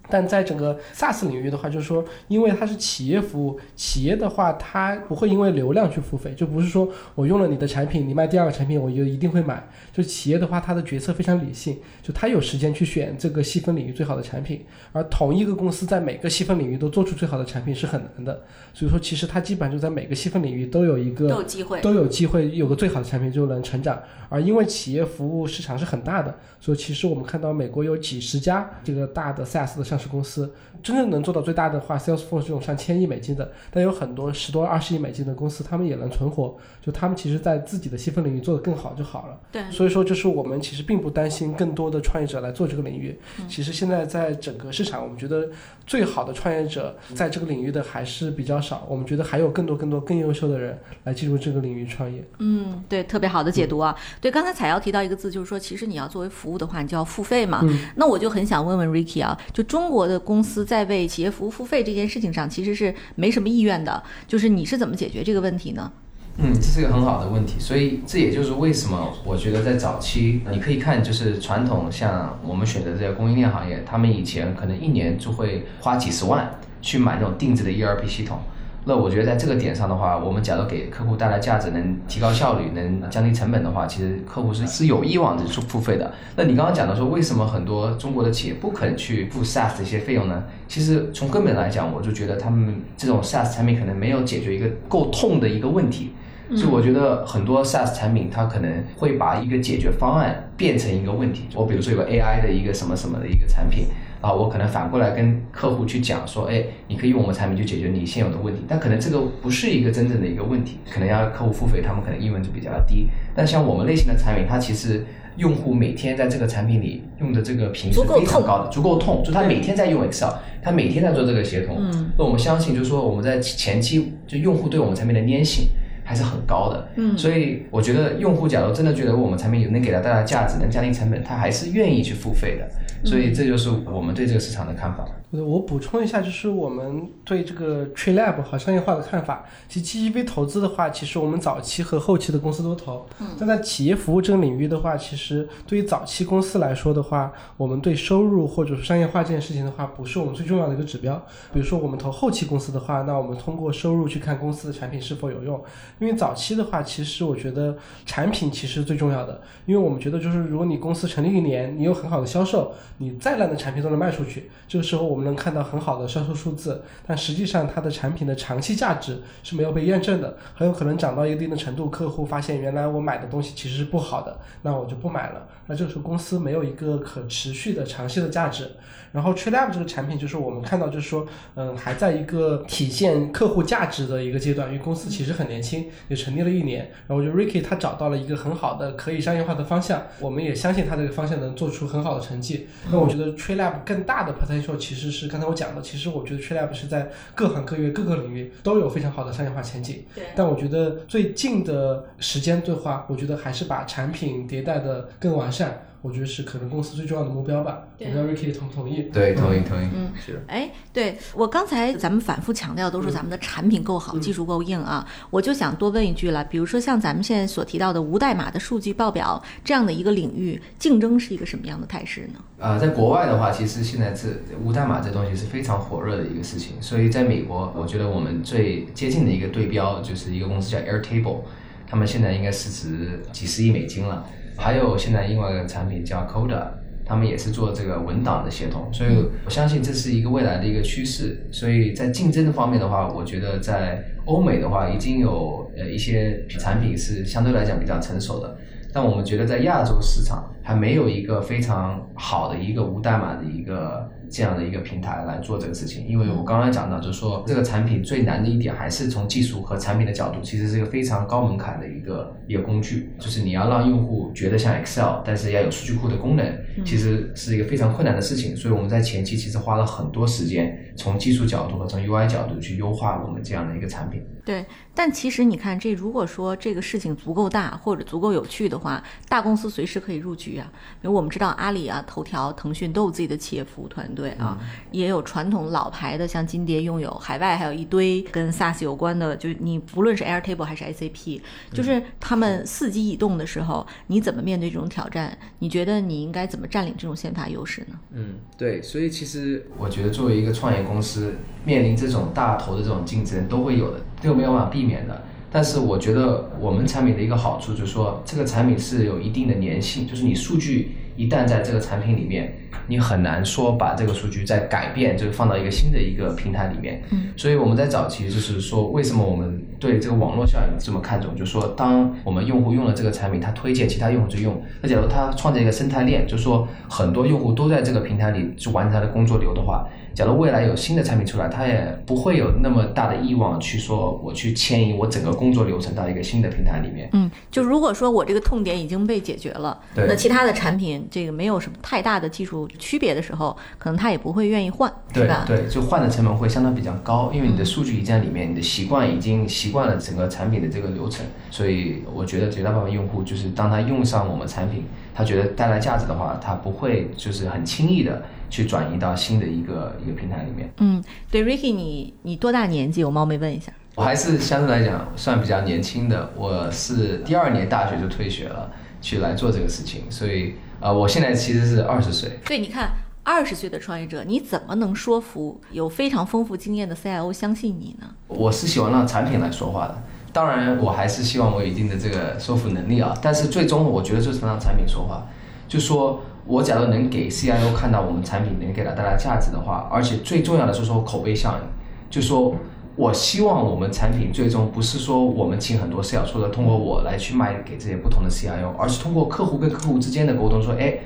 [0.09, 0.11] 嗯。
[0.11, 9.69] 但在整个 SaaS 领域的话，就是说，因为它是企业服务，企业的话，它不会因为流量去付费，就不是说我用了你的产品，你卖第二个产品，我就一定会买。
[9.93, 18.43] 就企业的话，它的决策非常理性，就它有时间去选这个细分领域最好的产品，而同一个公司在每个细分领域都做出最好的产品是很难的。
[18.73, 24.01] 所以说，其实它基本上就在每个细分领域都有一个都有机会，都有机会有个最好的产品就能成长。
[24.29, 30.55] 而因为企业服务市场是很大的，所以其实我们看到美国有几十家这个大的 SaaS 的上市公司。
[30.81, 36.57] 真正能做到最大的话，Salesforce 这种上千亿美金的，但有很多十多二十亿美金的公司，他们也能存活。
[36.81, 39.41] 就他们其实，在自己的细分领域做得更好就好了。
[39.51, 43.19] 对，所以说就是我们其实并不担心更多的创业者来做这个领域。
[43.49, 45.49] 其实现在在整个市场，我们觉得
[45.85, 48.87] 最好的创业者在这个领域的还是比较少。
[48.89, 52.23] 我们觉得还有更多更多更优秀的人来进入这个领域创业。
[52.39, 53.97] 嗯，对，特别好的解读啊。
[54.21, 57.65] 对，刚才采瑶提到一个字，就是说，其实你要作为服务的话，你就要付费嘛。
[57.97, 60.67] 那我就很想问问 Ricky 啊，就中中国的公司。
[60.67, 64.03] 在为企业服务付费这件事情上，其实是没什么意愿的。
[64.27, 65.91] 就是你是怎么解决这个问题呢？
[66.37, 67.55] 嗯，这是一个很好的问题。
[67.59, 78.41] 所以这也就是为什么我觉得在早期，你可以看，就是传统像我们选择这些供应链行业，他们以前可能一年就会花几十万去买那种定制的 ERP 系统。
[78.89, 86.11] 那我觉得在这个点上的话，我们假如给客户带来价值，能提高效率，能降低成本的话，其实客户是是有意往的去付费的。
[86.35, 90.43] 那你刚刚讲的说，为什么很多中国的企业不肯去付 SaaS 这些费用呢？
[90.67, 96.13] 其实从根本来讲，我就觉得他们这种 SaaS 产品可能没有解决一个够痛的一个问题。
[96.57, 101.43] 所以我觉得很多 SaaS 产品，它可能会把一个解决方案变成一个问题。
[101.55, 103.89] 我比如说有个 AI 的一个什么什么的一个产品。
[104.21, 113.09] 啊，我可能反过来跟客户去讲说，哎，你可以用我们产品去解决你现有的问题，但可能这个不是一个真正的一个问题，可能要客户付费，他们可能意愿就比较低。
[113.35, 115.05] 但像我们类型的产品，它其实
[115.37, 120.31] 用户每天在这个产品里用的这个频率是非常高的，足够痛，就他每天在用 Excel，
[120.63, 121.77] 他每天在做这个协同。
[121.79, 125.69] 嗯，那我们相信，就是说我们在前期就用户对我们产品的粘性。
[126.09, 132.67] 还是很高的，嗯，所以我觉得用户假如真的觉得我们产品有能给他带来价值，能降低成本，他还是愿意去付费的。
[133.05, 135.07] 所以这就是我们对这个市场的看法。
[135.31, 139.45] 我补充一下，就是我们对这个 Tree Lab 和商业化的看法。
[139.69, 143.05] 其实 GGV 投资的话，其实我们早期和后期的公司都投。
[143.39, 151.15] 但在企业服务这个领域的话，其实对于早期公司来说的话，我们对收入或者是商业化这件事情的话，不是我们最重要的一个指标。
[151.53, 155.63] 比如说我们投后期公司的话，那我们通过收入去看公司的产品是否有用。
[155.99, 159.43] 因为早期的话，其实我觉得产品其实最重要的。
[159.67, 178.71] 因为我们觉得就是如果你公司成立一年，你有很好的销售，你再烂的产品都能卖出去，这个时候我我们能看到很好的销售数字，但实际上它的产品的长期价值是没有被验证的，很有可能涨到一定的程度，客户发现原来我买的东西其实是不好的，那我就不买了，那这个时候公司没有一个可持续的长期的价值。
[179.11, 186.91] 然后 TreeLab 这个产品就是我们看到就是说，嗯，还在一个体现客户价值的一个阶段，因为公司其实很年轻，也成立了一年。
[187.07, 192.69] 然后我觉得 Ricky 他找到了一个很好的可以商业化的方向，我们也相信他这个方向能做出很好的成绩。
[192.93, 200.05] 那我觉得 TreeLab 更大的 potential 其实是刚才我讲的，其实我觉得 TreeLab 是在各行各业各个领域都有非常好的商业化前景。
[200.15, 200.25] 对。
[200.35, 205.83] 但我觉得最近的时间对话，我觉得还是把产品迭代的更完善。
[206.01, 207.83] 我觉得是可能公司最重要的目标吧。
[207.99, 209.03] 我不知道 Ricky 同不同意？
[209.13, 210.41] 对，同意同意，嗯是的。
[210.47, 222.41] 哎，对我刚才咱们反复强调都是咱们的产品够好，技术够硬啊，我就想多问一句了，比如说像咱们现在所提到的无代码的数据报表这样的一个领域，竞争是一个什么样的态势呢？
[222.59, 224.29] 呃，在国外的话，其实现在这
[224.63, 231.41] 无代码这东西是非常火热的一个事情，所以在美国，我觉得我们最接近的一个对标就是一个公司叫 Airtable，
[231.87, 234.25] 他们现在应该市值几十亿美金了。
[234.59, 236.67] 还有现在另外一个产品叫 Coda，
[237.07, 239.11] 他们也是做这个文档的协同，所以
[239.45, 241.47] 我相信这是一个未来的一个趋势。
[241.53, 248.59] 所以在竞争的方面的话，我觉得在欧美的话已经有呃一些产品是相对来讲比较成熟的。
[248.93, 268.57] 但我们觉得在亚洲市场还没有一个非常好的一个无代码的一个这样的一个平台来做这个事情，因为我刚刚讲到，就是说这个产品最难的一点还是从技术和产品的角度，其实是一个非常高门槛的一个一个工具，就是你要让用户觉得像 Excel，但是要有数据库的功能，其实是一个非常困难的事情。
[268.57, 274.23] 所以我们在前期其实花了很多时间，从技术角度和从 UI 角度去优化我们这样的一个产品。
[274.45, 274.65] 对，
[274.95, 280.73] 但其实你看，这如果说这个事情足够大或者足够有趣的话，大公司随时可以入局啊。
[281.03, 284.59] 比如我们知道阿里啊、头条、腾讯都有自己的企业服务团队啊，
[284.91, 291.41] 也有传统老牌的，像金蝶拥有，海外还有一堆跟 SaaS 有关的，就你不论是 Airtable 还是 SAP，
[291.73, 295.37] 就是他们伺机移动的时候，你怎么面对这种挑战？
[295.59, 297.99] 你觉得你应该怎么占领这种先发优势呢？
[298.13, 305.23] 嗯，对，所以其实我觉得作为一个创业公司，面临这种大头的这种竞争都会有的，这个没有办法避免的。
[305.51, 312.55] 但是我觉得我们产品的一个好处就是说，这个产品是有一定的粘性，就是你数据一旦在这个产品里面，
[312.87, 317.03] 你很难说把这个数据再改变，就是放到一个新的一个平台里面。
[317.11, 321.35] 嗯，所以我们在早期就是说，为什么我们对这个网络效应这么看重？
[321.35, 337.09] 就是说，当我们用户用了这个产品，他推荐其他用户去用，那假如他创建一个生态链，就是说很多用户都在这个平台里去完成他的工作流的话，假如未来有新的产品出来，他也不会有那么大的欲望去说我去迁移我整个工作流程到一个新的平台里面。
[337.13, 345.45] 嗯，就如果说我这个痛点已经被解决了，那其他的产品这个没有什么太大的技术区别的时候，可能他也不会愿意换，对吧？
[345.47, 354.83] 对对，就换的成本会相当比较高，因为你的数据已经在里面，你的习惯已经习惯了整个产品的这个流程，所以我觉得绝大部分用户就是当他用上我们产品，
[355.15, 360.71] 他觉得带来价值的话，他不会就是很轻易的去转移到新的一个一个平台里面。
[360.79, 363.05] 嗯，对，Ricky，你你多大年纪？
[363.05, 363.73] 我冒昧问一下。
[363.95, 372.39] 我还是相对来讲算比较年轻的，我是第二年大学就退学了，去来做这个事情，所以呃，我现在其实是二十岁。
[372.47, 372.93] 对，你看，
[373.25, 378.07] 二十岁的创业者，你怎么能说服有非常丰富经验的 CIO 相信你呢？
[378.29, 380.01] 我是喜欢让产品来说话的，
[380.33, 383.13] 当然我还是希望我有一定的这个说服能力啊。
[383.21, 385.27] 但是最终我觉得就是让产品说话，
[385.67, 391.65] 就说我假如能给 CIO 看到我们产品能给他带来价值的话，而且最重要的是说口碑效应，
[392.11, 392.55] 就说
[392.97, 400.99] 我希望我们产品最终不是说我们请很多 sales 或者通过我来去卖给这些不同的 CIO，而是通过客户跟客户之间的沟通说，哎。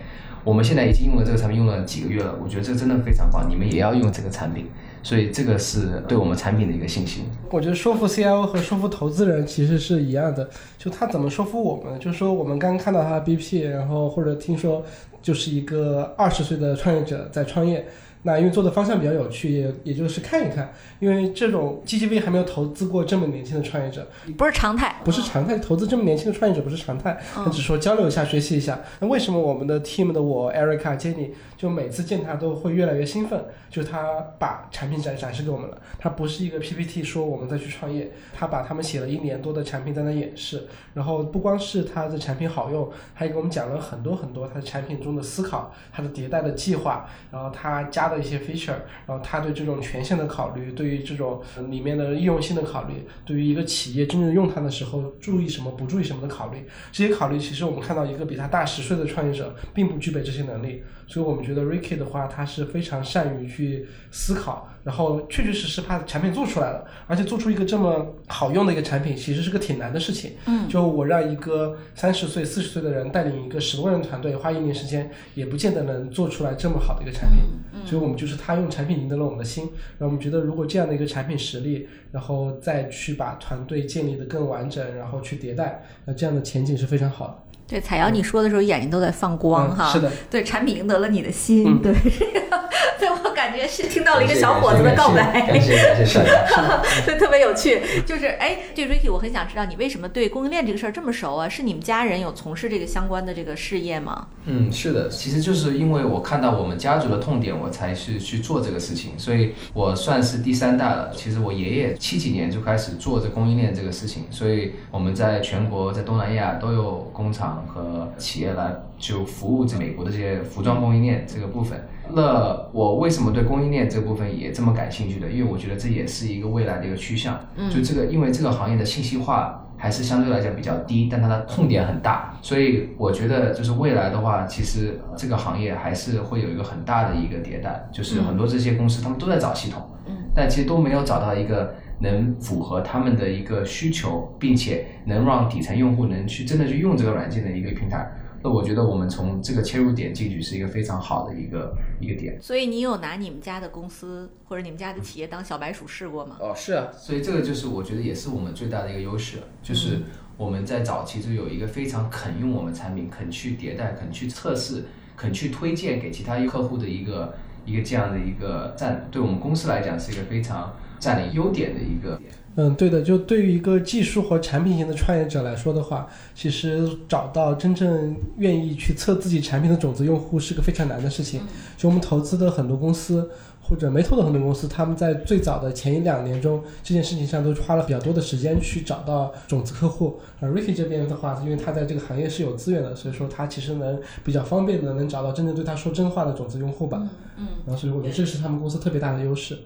[0.45, 4.66] 我们现在已经用了这个产品用了几个月了，我觉得这真的非常棒，你们也要用这个产品，
[5.03, 7.25] 所以这个是对我们产品的一个信心。
[7.51, 14.85] 我觉得说服 CIO 和说服投资人其实是一样的，就他怎么说服我们，就是说我们刚看到他的 BP，然后或者听说
[15.21, 17.87] 就是一个二十岁的创业者在创业。
[18.22, 24.06] 那因为做的方向比较有趣，也也就是看一看，因为这种 GGV 还没有投资过这么年轻的创业者，
[24.38, 28.80] 不是常态，不是常态，投资这么年轻的创业者不是常态，只是说交流一下、学习一下。
[29.00, 33.44] 那为什么我们的 team 的我 Erica、Jenny 就每次见他都会越来越兴奋？
[33.68, 70.33] 就是他把产品展展示给我们了，他不是一个 PPT 说我们再去创业，他把他们写了一年多的产品在那演示，然后不光是他的产品好用，还给我们讲了很多很多他的产品中的思考，他的迭代的计划，然后他加的一些 feature，然后他对这种权限的考虑，对于这种里面的易用性的考虑，对于一个企业真正用它的时候注意什么不注意什么的考虑，这些考虑其实我们看到一个比他大十岁的创业者并不具备这些能力，所以我们觉得 Ricky 的话，他是非常善于去思考，然后确确实实把产品做出来了，而且做出一个这么好用的一个产品，其实是个挺难的事情。
[70.46, 77.40] 嗯，就我让一个三十岁、四十岁的人带领一个十多人团队，花一年时间，也不见得能做出来这么好的一个产品。
[77.75, 79.64] 嗯所以我们就是他用产品赢得了我们的心，
[79.98, 87.52] 然后我们觉得如果这样的一个产品实力，然后再去把团队建立的更完整，然后去迭代，那这样的前景是非常好的。
[87.72, 89.90] 对，彩瑶，你说的时候眼睛都在放光哈。
[89.90, 91.80] 嗯是的，对，产品赢得了你的心，嗯。
[91.80, 92.62] 对，这个
[93.03, 96.81] 对我感觉是听到了一个小伙子的告白，感谢感谢善良。
[97.05, 97.83] 对，特别有趣。
[98.07, 101.48] 就是哎，这 Ricky，我很想知道你为什么对供应链这个事儿这么熟啊？
[101.48, 104.29] 是你们家人有从事这个相关的这个事业吗？
[104.44, 111.11] 嗯，是的，其实就是因为我看到我们家族的痛点，我才是去做这个事情，所以我算是第三代了。
[111.13, 121.85] 其实我爷爷七几年就开始做这供应链这个事情，所以我们在全国在东南亚都有工厂和企业来就服务这美国的这些服装供应链这个部分。
[122.15, 125.31] 那我为什么对供应链这部分也这么感兴趣的？
[125.31, 127.40] 因为我觉得这也是一个未来的一个趋向。
[127.56, 137.88] 嗯就这个，因为这个行业的信息化还是相对来讲比较低，但它的痛点很大，所以我觉得就是未来的话，其实这个行业还是会有一个很大的一个迭代。
[137.90, 148.10] 就是很多这些公司他们都在找系统，嗯但其实都没有找到一个能符合他们的一个需求，并且能让底层用户能去真的去用这个软件的一个平台。
[148.45, 152.37] 那我觉得我们从这个切入点进去是一个非常好的一个一个点。
[152.40, 156.37] 所以你有拿你们家的公司或者你们家的企业当小白鼠试过吗？
[156.40, 160.01] 哦，是啊，所以这个就是我觉得也是我们最大的一个优势，就是
[160.37, 164.85] 我们在早期就有一个非常肯用我们产品、肯去迭代、肯去测试、
[165.17, 167.35] 肯去推荐给其他客户的一个
[167.65, 172.21] 一个这样的一个占，对我们公司来讲是一个非常占领优点的一个。
[172.55, 181.40] 嗯，对的，就对于一个技术和产品型的创业者来说的话，其实找到真正愿意去测自己产品的种子用户是个非常难的事情。
[181.79, 190.21] 就我们投资的很多公司，或者没投的很多公司，他们在最早的前一两年中，这件事情上都花了比较多的时间去找到种子客户。
[190.38, 197.03] 而 Ricky 这边的话，因为他在这个行业是有资源的，所以说他其实能比较方便的能找到真正对他说真话的种子用户吧。
[197.38, 199.57] 嗯，然后所以我觉得这是他们公司特别大的优势。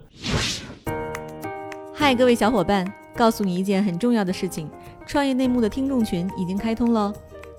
[1.99, 2.87] 嗨，各位小伙伴，
[3.17, 4.69] 告诉你一件很重要的事情：
[5.07, 7.11] 创业内幕的听众群已经开通喽。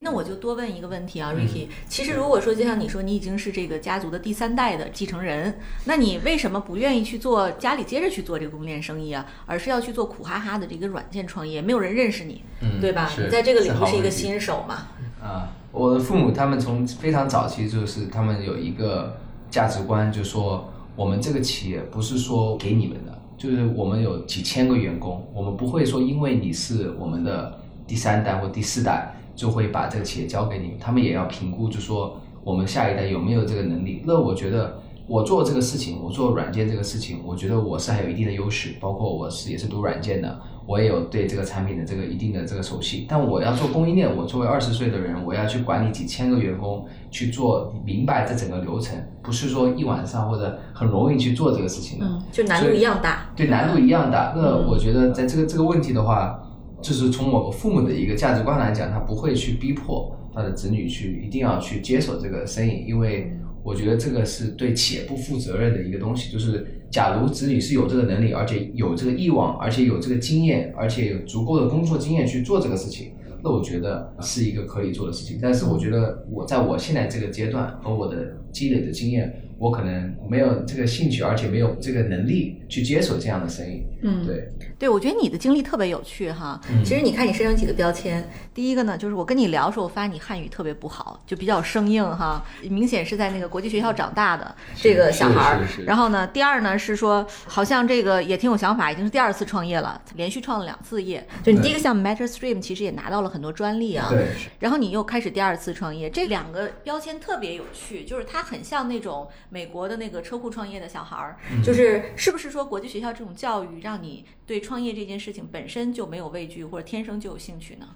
[0.00, 1.66] 那我就多问一个问题啊，Ricky。
[1.86, 9.26] 其实如果说就像你说，你已经是这个家族的第三代的继承人，那你为什么不愿意去做家里接着去做这个供应链生意啊？
[9.44, 11.60] 而是要去做苦哈哈的这个软件创业？
[11.60, 12.42] 没有人认识你，
[12.80, 13.10] 对吧？
[13.18, 14.88] 你在这个领域是一个新手嘛？
[15.20, 15.52] 啊。
[15.70, 19.16] 我的父母他们从非常早期就是他们有一个
[19.50, 34.02] 价值观，就说我们这个企业不是说给你们的，就是我们有几千个员工，我们不会说因为你是我们的第三代或第四代就会把这个企业交给你们，他们也要评估，就说我们下一代有没有这个能力。
[34.06, 40.40] 那我觉得我做这个事情，我做软件这个事情，我觉得我是还有一定的优势，包括我是也是读软件的。
[40.68, 54.34] 我也有对这个产品的这个一定的这个熟悉，但我要做供应链，我作为二十岁的人，我要去管理几千个员工，去做明白这整个流程，不是说一晚上或者很容易去做这个事情的，嗯，就难度一样大，对，难度一样大。
[54.36, 56.38] 那我觉得在这个这个问题的话，
[56.82, 66.74] 就是从我父母的一个价值观来讲，他不会去逼迫他的子女去一定要去接手这个生意，因为我觉得这个是对企业不负责任的一个东西，就是。
[66.90, 73.12] 假如子女是有这个能力，而且有这个欲望，而且有这个经验，而且有足够的工作经验去做这个事情，
[73.42, 75.38] 那我觉得是一个可以做的事情。
[75.40, 79.42] 但是我觉得我在我现在这个阶段和我的积累的经验。
[79.60, 83.84] 我可能没有这个兴趣，而且没有这个能力去接手这样的生意。
[84.02, 84.48] 嗯，对，
[84.78, 86.60] 对，我觉得你的经历特别有趣哈。
[86.84, 95.66] 其实你看你身上几个标签，第一个呢，就是我跟你聊的时候，我发现你汉语特别不好，就比较生硬哈，明显是在那个国际学校长大的这个小孩儿。
[95.84, 101.26] 然后呢，第二呢是说，好像这个也挺有想法，已经是第二次创业了，连续创了两次业。
[101.42, 104.06] 就你第一个项目 MetaStream，其实也拿到了很多专利啊。
[104.10, 104.28] 对。
[104.60, 109.28] 然后你又开始第二次创业，这两个标签特别有趣，就是它很像那种。
[109.50, 117.86] 美国的那个车库创业的小孩儿，就是是不是说说国际学校这种教育让你对创业这件事情本身就没有畏惧，或者天生就有兴趣呢？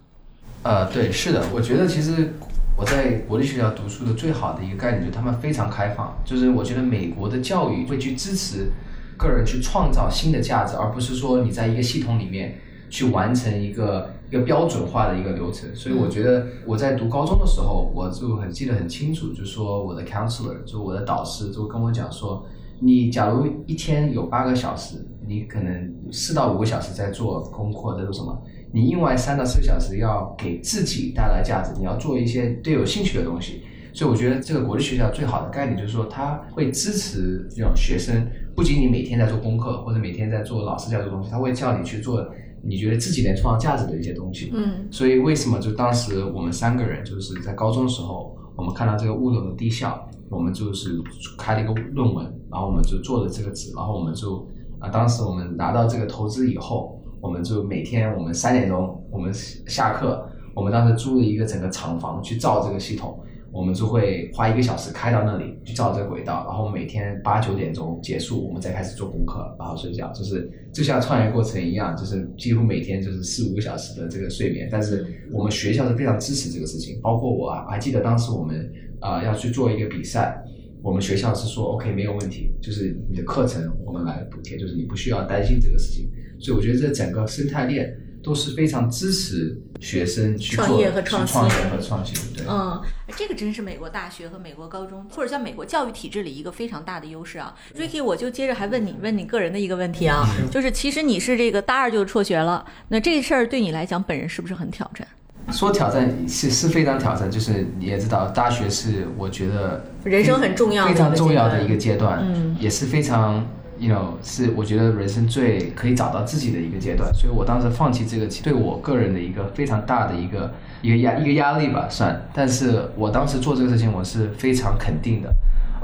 [0.63, 2.35] 呃，对，是的，我觉得其实
[2.79, 8.71] 我在国际学校读书的最好的一个概念就是他们非常开放，就是我觉得美国的教育会去支持
[9.19, 14.15] 个人去创造新的价值，而不是说你在一个系统里面去完成一个。
[14.33, 22.47] 一个标准化的一个流程，所以我觉得我在读高中的时候，我就很记得很清楚，就说我的 counselor，就我的导师，就跟我讲说，
[22.83, 28.43] 你假如一天有八个小时，你可能四到五个小时在做功课，在做什么？
[28.73, 33.63] 你另外三到四个小时要给自己带来价值，你要做一些对有兴趣的东西。
[33.95, 38.27] 所以我觉得这个国际学校最好的概念就是说，它会支持这种学生，
[38.57, 42.27] 不仅仅每天在做功课或者每天在做老师教的东西，他会叫你去做
[42.63, 44.51] 你觉得自己能创造价值的一些东西。
[44.55, 51.01] 嗯所以为什么就当时我们三个人就是在高中的时候，我们看到这个乌龙的低效，我们就是
[51.39, 54.45] 开了一个论文，然后我们就做了这个纸，然后我们就
[54.81, 63.19] 啊，当时我们拿到这个投资以后，我们就每天我们三点钟我们下课，我们当时租了一个整个厂房去造这个系统。
[63.55, 74.71] 我们就会花一个小时开到那里去造这个轨道，然后每天八九点钟结束，我们再开始做功课，然后睡觉，就是就像创业过程一样，就是几乎每天就是四五个小时的这个睡眠。
[74.73, 78.73] 但是我们学校是非常支持这个事情，包括我啊还记得当时我们
[79.03, 80.43] 啊、呃要去做一个比赛，
[80.83, 86.09] 我们学校是说 OK 没有问题，就是你的课程我们来补贴，就是你不需要担心这个事情。
[86.41, 92.45] 所以我觉得这整个生态链都是非常支持学生去做创业和创新创业和创新，对。
[92.49, 92.81] 嗯，
[93.17, 97.55] 这个真是美国大学和美国高中，或者像美国教育体制里一个非常大的优势啊。
[97.77, 105.07] Ricky，我就接着还问你问你个人的一个问题啊，就是其实你是这个大二就辍学了，那这事儿对你来讲本人是不是很挑战？
[105.53, 113.47] 说挑战是是非常挑战，就是你也知道，大学是我觉得人生很重要非常重要的一个阶阶段，嗯也是非常
[113.79, 117.13] ，you know，是我觉得人生最可以找到自己的一个阶段。
[117.13, 122.29] 所以我当时放弃这个，对我个人的一个非常大的一个一个压一个压力吧，算。
[122.33, 125.33] 但是我当时做这个事情，我是非常肯定的。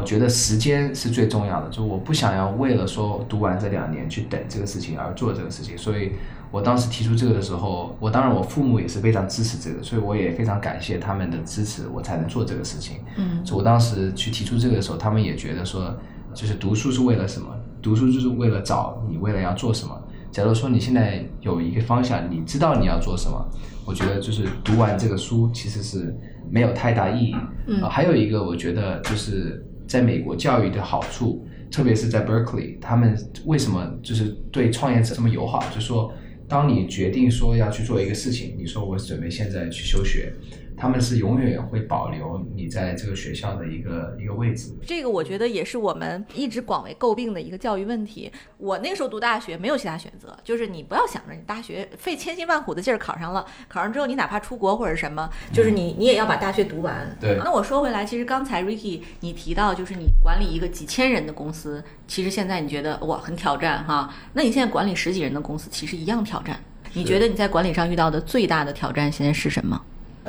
[0.01, 6.13] 我觉得时间是最重要的，就我不想要为了说读完这两年去等这个事情而做这个事情，所以
[6.51, 12.99] 我当时提出这个的时候，我当然我父母也是非常支持这个，所以我也非常感谢他们的支持，我才能做这个事情。
[13.17, 15.95] 嗯所以我当时去提出这个的时候，他们也觉得说，
[16.35, 17.49] 就是读书是为了什么？
[17.81, 19.95] 读书就是为了找你未来要做什么。
[20.31, 23.43] 假如说你现在有一个方向，你知道你要做什么，
[23.87, 26.15] 我觉得就是读完这个书其实是
[26.51, 27.37] 没有太大意义。
[27.67, 35.63] 嗯呃还有一个我觉得就是在美国教育的好处，特别是在 Berkeley，他们为什么就是对创业者这么友好？
[35.75, 36.13] 就是说，
[36.49, 40.33] 当你决定说要去做一个事情，你说我准备现在去休学，
[40.81, 44.73] 他们是永远会保留你在这个学校的一个一个位置。
[44.87, 48.31] 这个我觉得也是我们一直广为诟病的一个教育问题。
[48.57, 57.17] 我那个时候读大学没有其他选择，就是你不要想着你大学费千辛万苦的劲儿考上了，考上之后你哪怕出国或者什么，就是你你也要把大学读完。
[57.21, 66.59] 对那我说回来，其实刚才 Ricky 你提到，就是你管理一个几千人的公司，其实现在你觉得哇很挑战哈，那你现在管理十几人的公司，其实一样挑战。
[66.95, 69.81] 你觉得你在管理上遇到的最大的挑战现在是什么？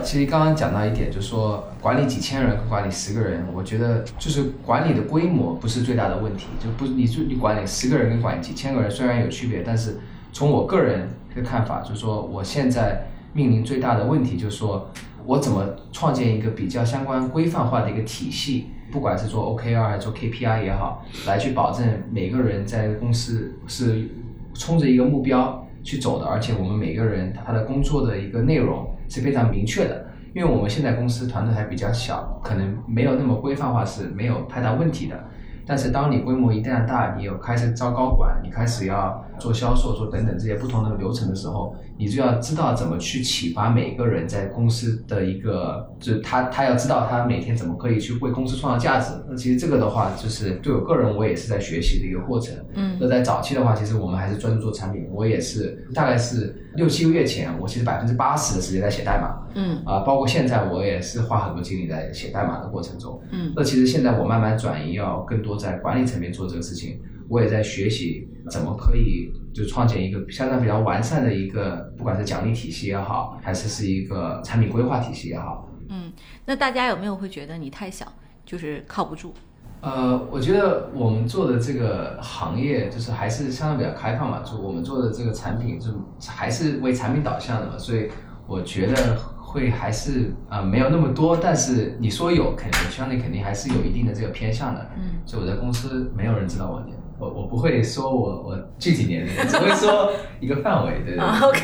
[0.03, 9.99] 其实刚刚讲到一点，就是说管理几千人和管理十个人，我觉得就是管理的规模不是最大的问题，就不你就你管理十个人跟管理几千个人虽然有区别，但是
[10.31, 14.89] 从我个人的看法，就是说我现在面临最大的问题就是说
[15.25, 24.09] 我怎么创建一个比较相关规范化的一个体系，不管是做 OKR 还是做 KPI 也好，来去保证每个人在公司是
[24.53, 30.05] 冲着一个目标去走的，而且我们每个人他的工作的一个内容是非常明确的。
[30.33, 35.19] 因为我们现在公司团队还比较小，可能没有那么规范化是没有太大问题的。
[35.65, 49.13] 但是当你规模一旦大，你有开始招高管，你开始要做销售、做等等这些不同的流程的时候，你就要知道怎么去启发每个人在公司的一个，就是他他要知道他每天怎么可以去为公司创造价值。
[49.27, 52.55] 那其实这个的话，就是对我个人我也是在学习的一个过程。
[52.75, 59.37] 嗯那在早期的话，其实我们还是专注做产品，我也是大概是六七个月前，我其实百分之八十的时间在写代码。
[59.55, 63.19] 嗯啊、包括现在我也是花很多精力在写代码的过程中。
[63.31, 66.99] 嗯那其实现在我慢慢转移，要更多在管理层面做这个事情。
[67.29, 75.69] 我也在学习怎么可以就创建一个相对比较完善的一个，不管是奖励体系也好，还是是一个产品规划体系也好。
[75.89, 76.11] 嗯，
[76.45, 78.11] 那大家有没有会觉得你太小，
[78.45, 79.33] 就是靠不住？
[79.81, 85.87] 呃，我觉得我们做的这个行业就是还是相对比较开放嘛，就我们做的这个产品就
[86.27, 88.09] 还是为产品导向的嘛，所以
[88.45, 94.89] 我觉得会还是啊、呃没有那么多，但是你说有，肯定相对肯定还是有一定的这个偏向的。
[94.97, 101.61] 嗯，所以我在公司没有人知道我年，我我不会说我我具体年龄，只会说一个范围，对对，OK，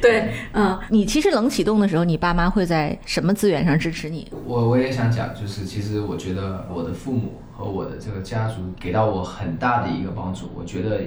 [0.00, 4.30] 对，嗯，你其实冷启动的时候，你爸妈会在什么资源上支持你？
[4.46, 11.00] 我我也想讲，就是其实我觉得我的父母和我的这个家族给到我很大的一个帮助，我觉得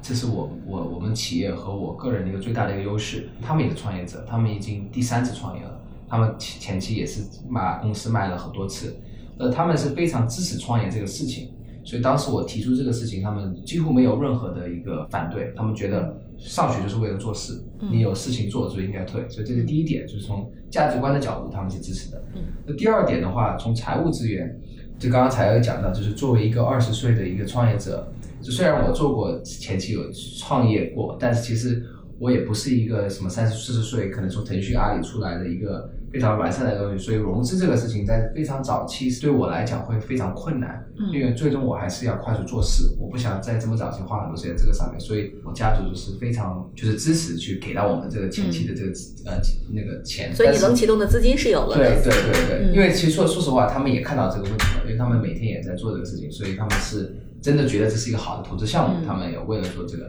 [0.00, 3.28] 这是我我我们企业和我个人的一个最大的一个优势。
[3.42, 7.22] 他们也是创业者，他们已经第三次创业了，他们前前期也是
[7.52, 8.96] 把公司卖了很多次，
[9.36, 11.50] 呃，他们是非常支持创业这个事情。
[11.86, 17.62] 所以当时我提出这个事情，他们几乎没有任何的一个反对，他们觉得上学就是为了做事，
[17.92, 22.20] 你有事情做就应该退，所以这是第一点，就是从价值观的角度他们是支持的。
[22.66, 24.58] 那第二点的话，从财务资源，
[24.98, 28.12] 就刚刚才有讲到，就是作为一个二十岁的一个创业者，
[28.42, 31.82] 就虽然我做过前期有创业过，但是其实
[32.18, 35.88] 我也不是一个什么三十四十岁可能从腾讯阿里出来的一个。
[36.16, 48.90] 非常完善的东西，所以融资这个事情在非常早期对我来讲会非常困难，因为最终我还是要快速做事，我不想在这么早期花很多时间这个上面，所以我家族就是非常就是支持去给到我们这个前期的这个
[49.26, 49.38] 呃
[49.74, 60.06] 那个钱，所以你能启动的资金是有了，对对对对，因为其实说说实话，他们也看到这个问题了，因为他们每天也在做这个事情，所以他们是真的觉得这是一个好的投资项目，他们也为了做这个，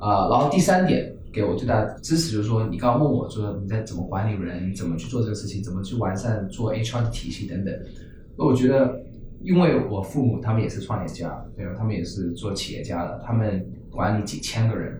[0.00, 1.12] 啊，然后第三点。
[1.36, 7.74] 给我最大的支持就是说，你刚刚问我说你在怎么管理人，怎么去做这个事情，怎么去完善做 HR 的体系等等。
[8.38, 8.98] 那我觉得，
[9.42, 11.74] 因为我父母他们也是创业家，对吧？
[11.76, 14.98] 他们也是做企业家的，他们管理几千个人，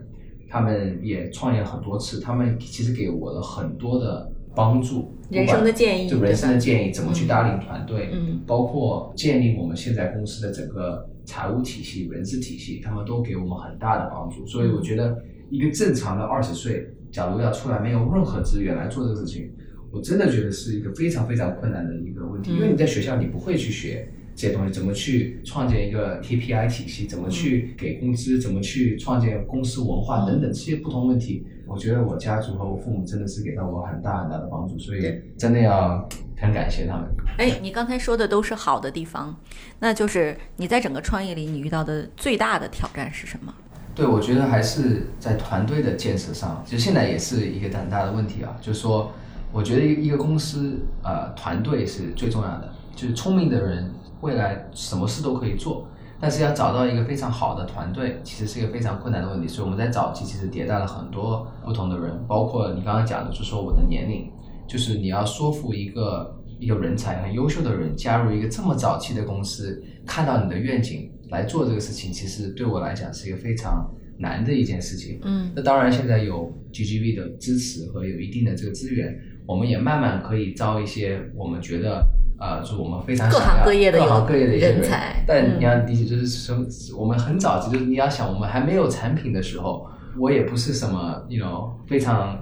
[0.50, 14.46] 他们也创业很多次，他们其实给我了很多的帮助，人生的建议，就人生的建议，怎么去带领团队，嗯，包括建立我们现在公司的整个财务体系、人事体系，他们都给我们很大的帮助。
[14.46, 15.16] 所以我觉得。
[15.50, 19.50] 一个正常的二十岁，假如要出来没有任何资源来做这个事情，
[19.90, 22.52] 我真的觉得是一个非常非常困难的一个问题。
[22.52, 35.00] 因为你在学校你不会去学这些东西，怎么去创建一个 KPI 体系，怎么去给工资，怎么去创建公司文化等等这些不同问题，我觉得我家族和我父母真的是给到我很大很大的帮助，所以
[35.38, 37.08] 真的要很感谢他们。
[37.38, 39.34] 哎，你刚才说的都是好的地方，
[39.78, 43.54] 那就是你在整个创业里你遇到的最大的挑战是什么？
[43.96, 48.54] 对，我觉得还是在团队的建设上，就现在也是一个很大的问题啊。
[48.60, 49.10] 就是说，
[49.50, 52.70] 我觉得一一个公司，呃，团队是最重要的。
[52.94, 53.90] 就是聪明的人，
[54.20, 55.88] 未来什么事都可以做，
[56.20, 59.48] 但是要找到一个非常好的团队，其实是一个非常困难的问题。
[59.48, 64.30] 所以我们在早期其实迭代了很多不同的人，包括你刚刚讲的，就说我的年龄，
[64.68, 71.10] 就是你要说服一个一个人才很优秀的人加入一个这么早期的公司，看到你的愿景。
[71.30, 75.18] 来做这个事情，其实对我来讲是一个非常难的一件事情。
[75.24, 82.06] 嗯，那当然现在有 GGV 的支持和有一定的这个资源，我们也慢慢可以招一些我们觉得
[82.38, 85.24] 呃，就我们非常各行各业的各行各业的一些人才。
[85.26, 86.56] 但你要理解，就是说
[86.96, 89.86] 我们很早期，就是你要想我们还没有产品的时候，
[90.18, 92.38] 我也不是什么 you know 非常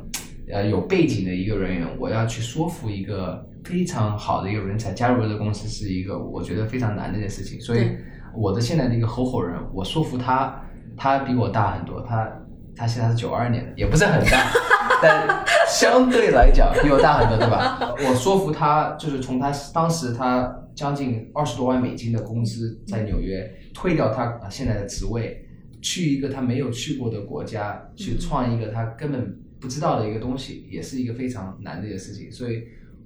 [0.53, 7.89] 呃有背景的一个人员，我要去说服一个非常好的一个人才加入这个公司，是一个我觉得非常难的一件事情，所以。
[8.37, 10.63] 我的现在的一个合伙人，我说服他，
[10.97, 12.31] 他比我大很多，他
[12.77, 14.51] 他现在是九二年的，也不是很大，
[15.03, 17.95] 但相对来讲比我大很多，对吧？
[18.09, 25.47] 我说服他，就是从他当时他将近二十多万美金的工资在纽约，退掉他现在的职位，
[25.81, 32.65] 去一个他没有去过的国家，去创一个他根本不知道的一个东西，也是一个非常难的一个事情，所以。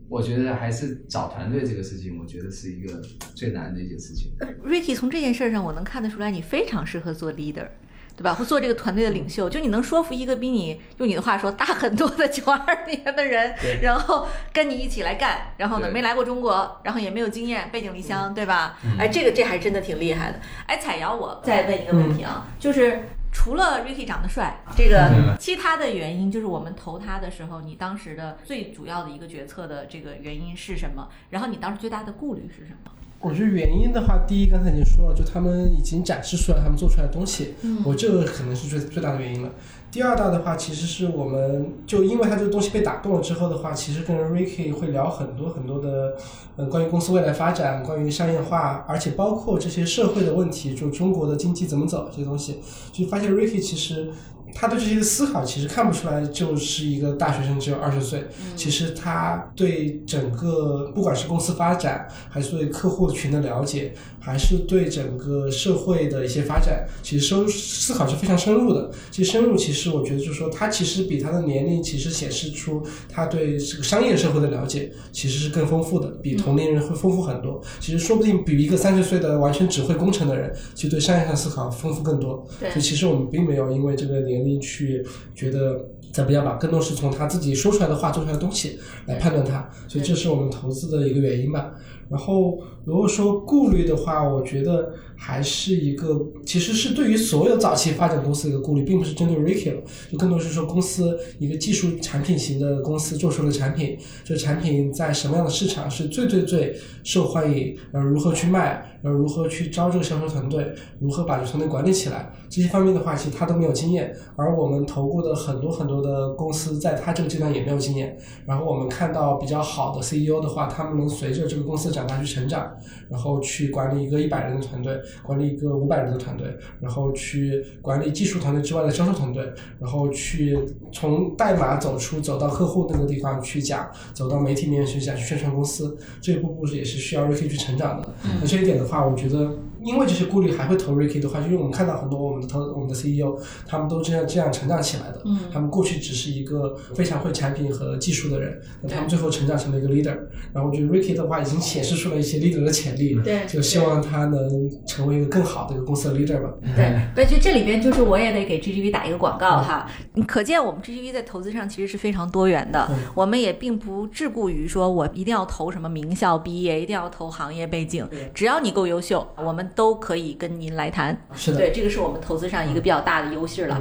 [0.08, 3.02] 我觉得还是找团队这个事情，我觉得是一个
[3.34, 4.32] 最难的一件事情。
[4.64, 7.68] Ricky，从这件事上我能看得出来，你非常适合做 leader，
[8.16, 8.32] 对吧？
[8.32, 18.78] 或做这个团队的领袖，就你能说服一个比你用你的话说大很多的九二年的人，然后跟你一起来干，然后呢没来过中国，然后也没有经验，背井离乡，对吧？
[18.98, 20.40] 哎，这个这还真的挺厉害的。
[20.66, 23.02] 哎，彩瑶，我再问一个问题啊，就是。
[23.32, 31.08] 除了 Ricky 长得帅，这个其他的原因就是我们投他的时候，你当时的最主要的一个决策的这个原因是什么？
[31.30, 32.90] 然后你当时最大的顾虑是什么？
[33.20, 37.54] 我觉得原因的话，第一刚才已经说了，就他们已经展示出来他们做出来的东西，
[37.84, 39.50] 我这个可能是最最大的原因了。
[39.90, 46.14] 第二大的话，其实是我们就因为他这个东西被打动了之后的话，其实跟 Ricky 会聊很多很多的，
[46.56, 52.60] 嗯，关于公司未来发展，关于商业化，而且包括这些社会的问题，就中国的经济怎么走这些东西，
[52.92, 54.10] 就发现 Ricky 其实。
[54.54, 58.24] 他对这些思考其实看不出来，就是一个大学生，只有二十岁。
[58.56, 68.90] 其实他对整个不管是公司发展，还是对客户群的了解，还是对整个社会的一些发展，其实深思考是非常深入的。
[69.10, 77.60] 其实深入，其实我觉得就是说，他其实比他的年龄其实显示出他对这个商业社会的了解其实是更丰富的，比同龄人会丰富很多。
[77.78, 82.46] 其实说不定比一个三十岁的完全只会工程的人，其实对商业上思考丰富更多。
[82.58, 84.38] 所以其实我们并没有因为这个年。
[84.38, 85.04] 年龄去
[85.34, 91.72] 觉得在不要把更多是从他自己说出来的话、做出来的东西来判断他，所以这是我们投资的一个原因吧。
[92.08, 118.16] 然后如果说顾虑的话，我觉得还是一个，其实是对于所有早期发展公司的一个顾虑，并不是针对 Ricky 了，就更多是说公司一个技术产品型的公司做出的产品，这产品在什么样的市场是最最最受欢迎，然后如何去卖，然后如何去招这个销售团队，如何把这个团队管理起来，这些方面的话，其实他都没有经验，而我们投过的很多很多的公司，在他这个阶段也没有经验。
[118.46, 122.72] 然后我们看到比较好的 CEO 的话，他们能随着这个公司长大去成长，
[123.08, 126.46] 然后去管理一个一百人的团队，管理一个五百人的团队，
[126.80, 129.44] 然后去管理技术团队之外的销售团队，
[129.78, 130.58] 然后去
[130.92, 138.08] 从代码走出走到客户那个地方去讲，走到媒体面去讲去宣传公司，这一步步也是需要 Ricky 去成长的。
[138.40, 139.67] 那这一点的话，我觉得。
[139.88, 143.36] 因为这些顾虑还会投 Ricky 的话，就因为我们看到很多我们的投我们的 CEO，
[143.66, 145.22] 他们都这样这样成长起来的。
[145.24, 150.16] 嗯，他们过去只是一个非常会产品和技术的人，那他们最后成长成了一个 leader。
[150.52, 156.52] 然后我觉得 Ricky 的话已经显示出了一些 leader 的潜力，对，就希望他能成为一个更好的一个公司的 leader 吧。
[156.76, 159.90] 对，对，就这里边就是我也得给 GGV 打一个广告哈，
[160.26, 171.16] 可见我们 GGV 在投资上其实是非常多元的，我们也并不桎梏于说我一定要投什么名校毕业，一定要投行业背景，只要你够优秀，我们都可以跟您来谈。
[171.32, 173.80] 是的，对，这个是我们投资上一个比较大的优势了。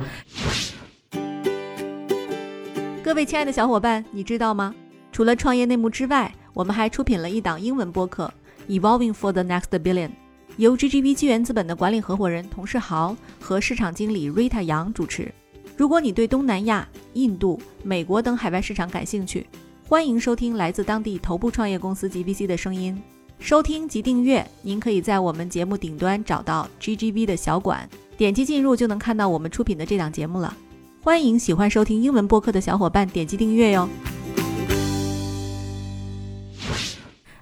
[3.03, 4.75] 各位亲爱的小伙伴，你知道吗？
[5.11, 8.31] 除了创业内幕之外，我们还出品了一档英文播客
[8.79, 10.09] 《Evolving for the Next Billion》，
[10.57, 15.33] 由 GGV 纪元资本的管理合伙人童世豪和市场经理 Rita 杨主持。
[15.75, 19.47] 如果你对东南亚、印度、美国等海外市场感兴趣，
[19.87, 23.01] 欢迎收听来自当地头部创业公司 GVC 的声音。
[23.39, 30.53] 收听及订阅，您可以在我们节目顶端找到 GGV 的小馆，点击进入就能看到我们出品的这档节目了。
[31.01, 33.87] 欢迎喜欢收听英文播客的小伙伴点击订阅哟。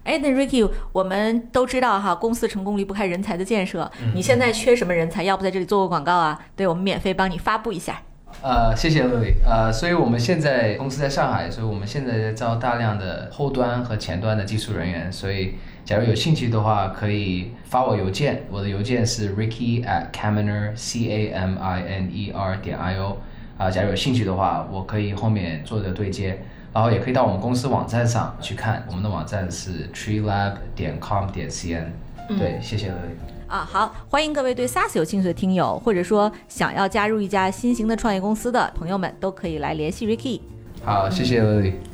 [0.04, 3.90] 哎，那 Ricky，我们都知道哈，公司成功离不开人才的建设。
[4.14, 5.24] 你现在缺什么人才？
[5.24, 6.40] 要不在这里做个广告啊？
[6.56, 8.00] 对，我们免费帮你发布一下。
[8.44, 9.38] 呃，谢谢乐伟。
[9.44, 15.12] 呃，所以我们现在公司在上海，所以我们现在在招大量的后端和前端的技术人员。
[15.12, 15.56] 所以，
[15.86, 23.16] 假如有兴趣的话，可以发我邮件，我的邮件是 ricky at caminer c a m i n e r 点 i o。
[23.60, 26.40] 啊，假如有兴趣的话，我可以后面做个对接，
[26.74, 31.86] 然后也可以到我们公司网站上去看，我们的网站是 treelab 点 com 点 cn。
[32.28, 33.16] 对，谢谢乐伟。
[33.48, 40.42] 啊，好，欢迎各位对 SaaS 有兴趣的听友，或者说想要加入一家新型的创业公司的朋友们，都可以来联系 Ricky。
[40.84, 41.42] 好谢谢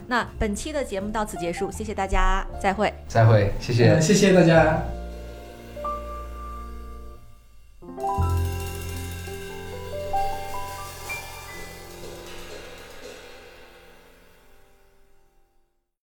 [0.08, 2.94] 那本期的节目到此结束谢谢大家再会。
[3.08, 4.00] 再会谢谢。
[4.02, 4.82] 谢谢大家。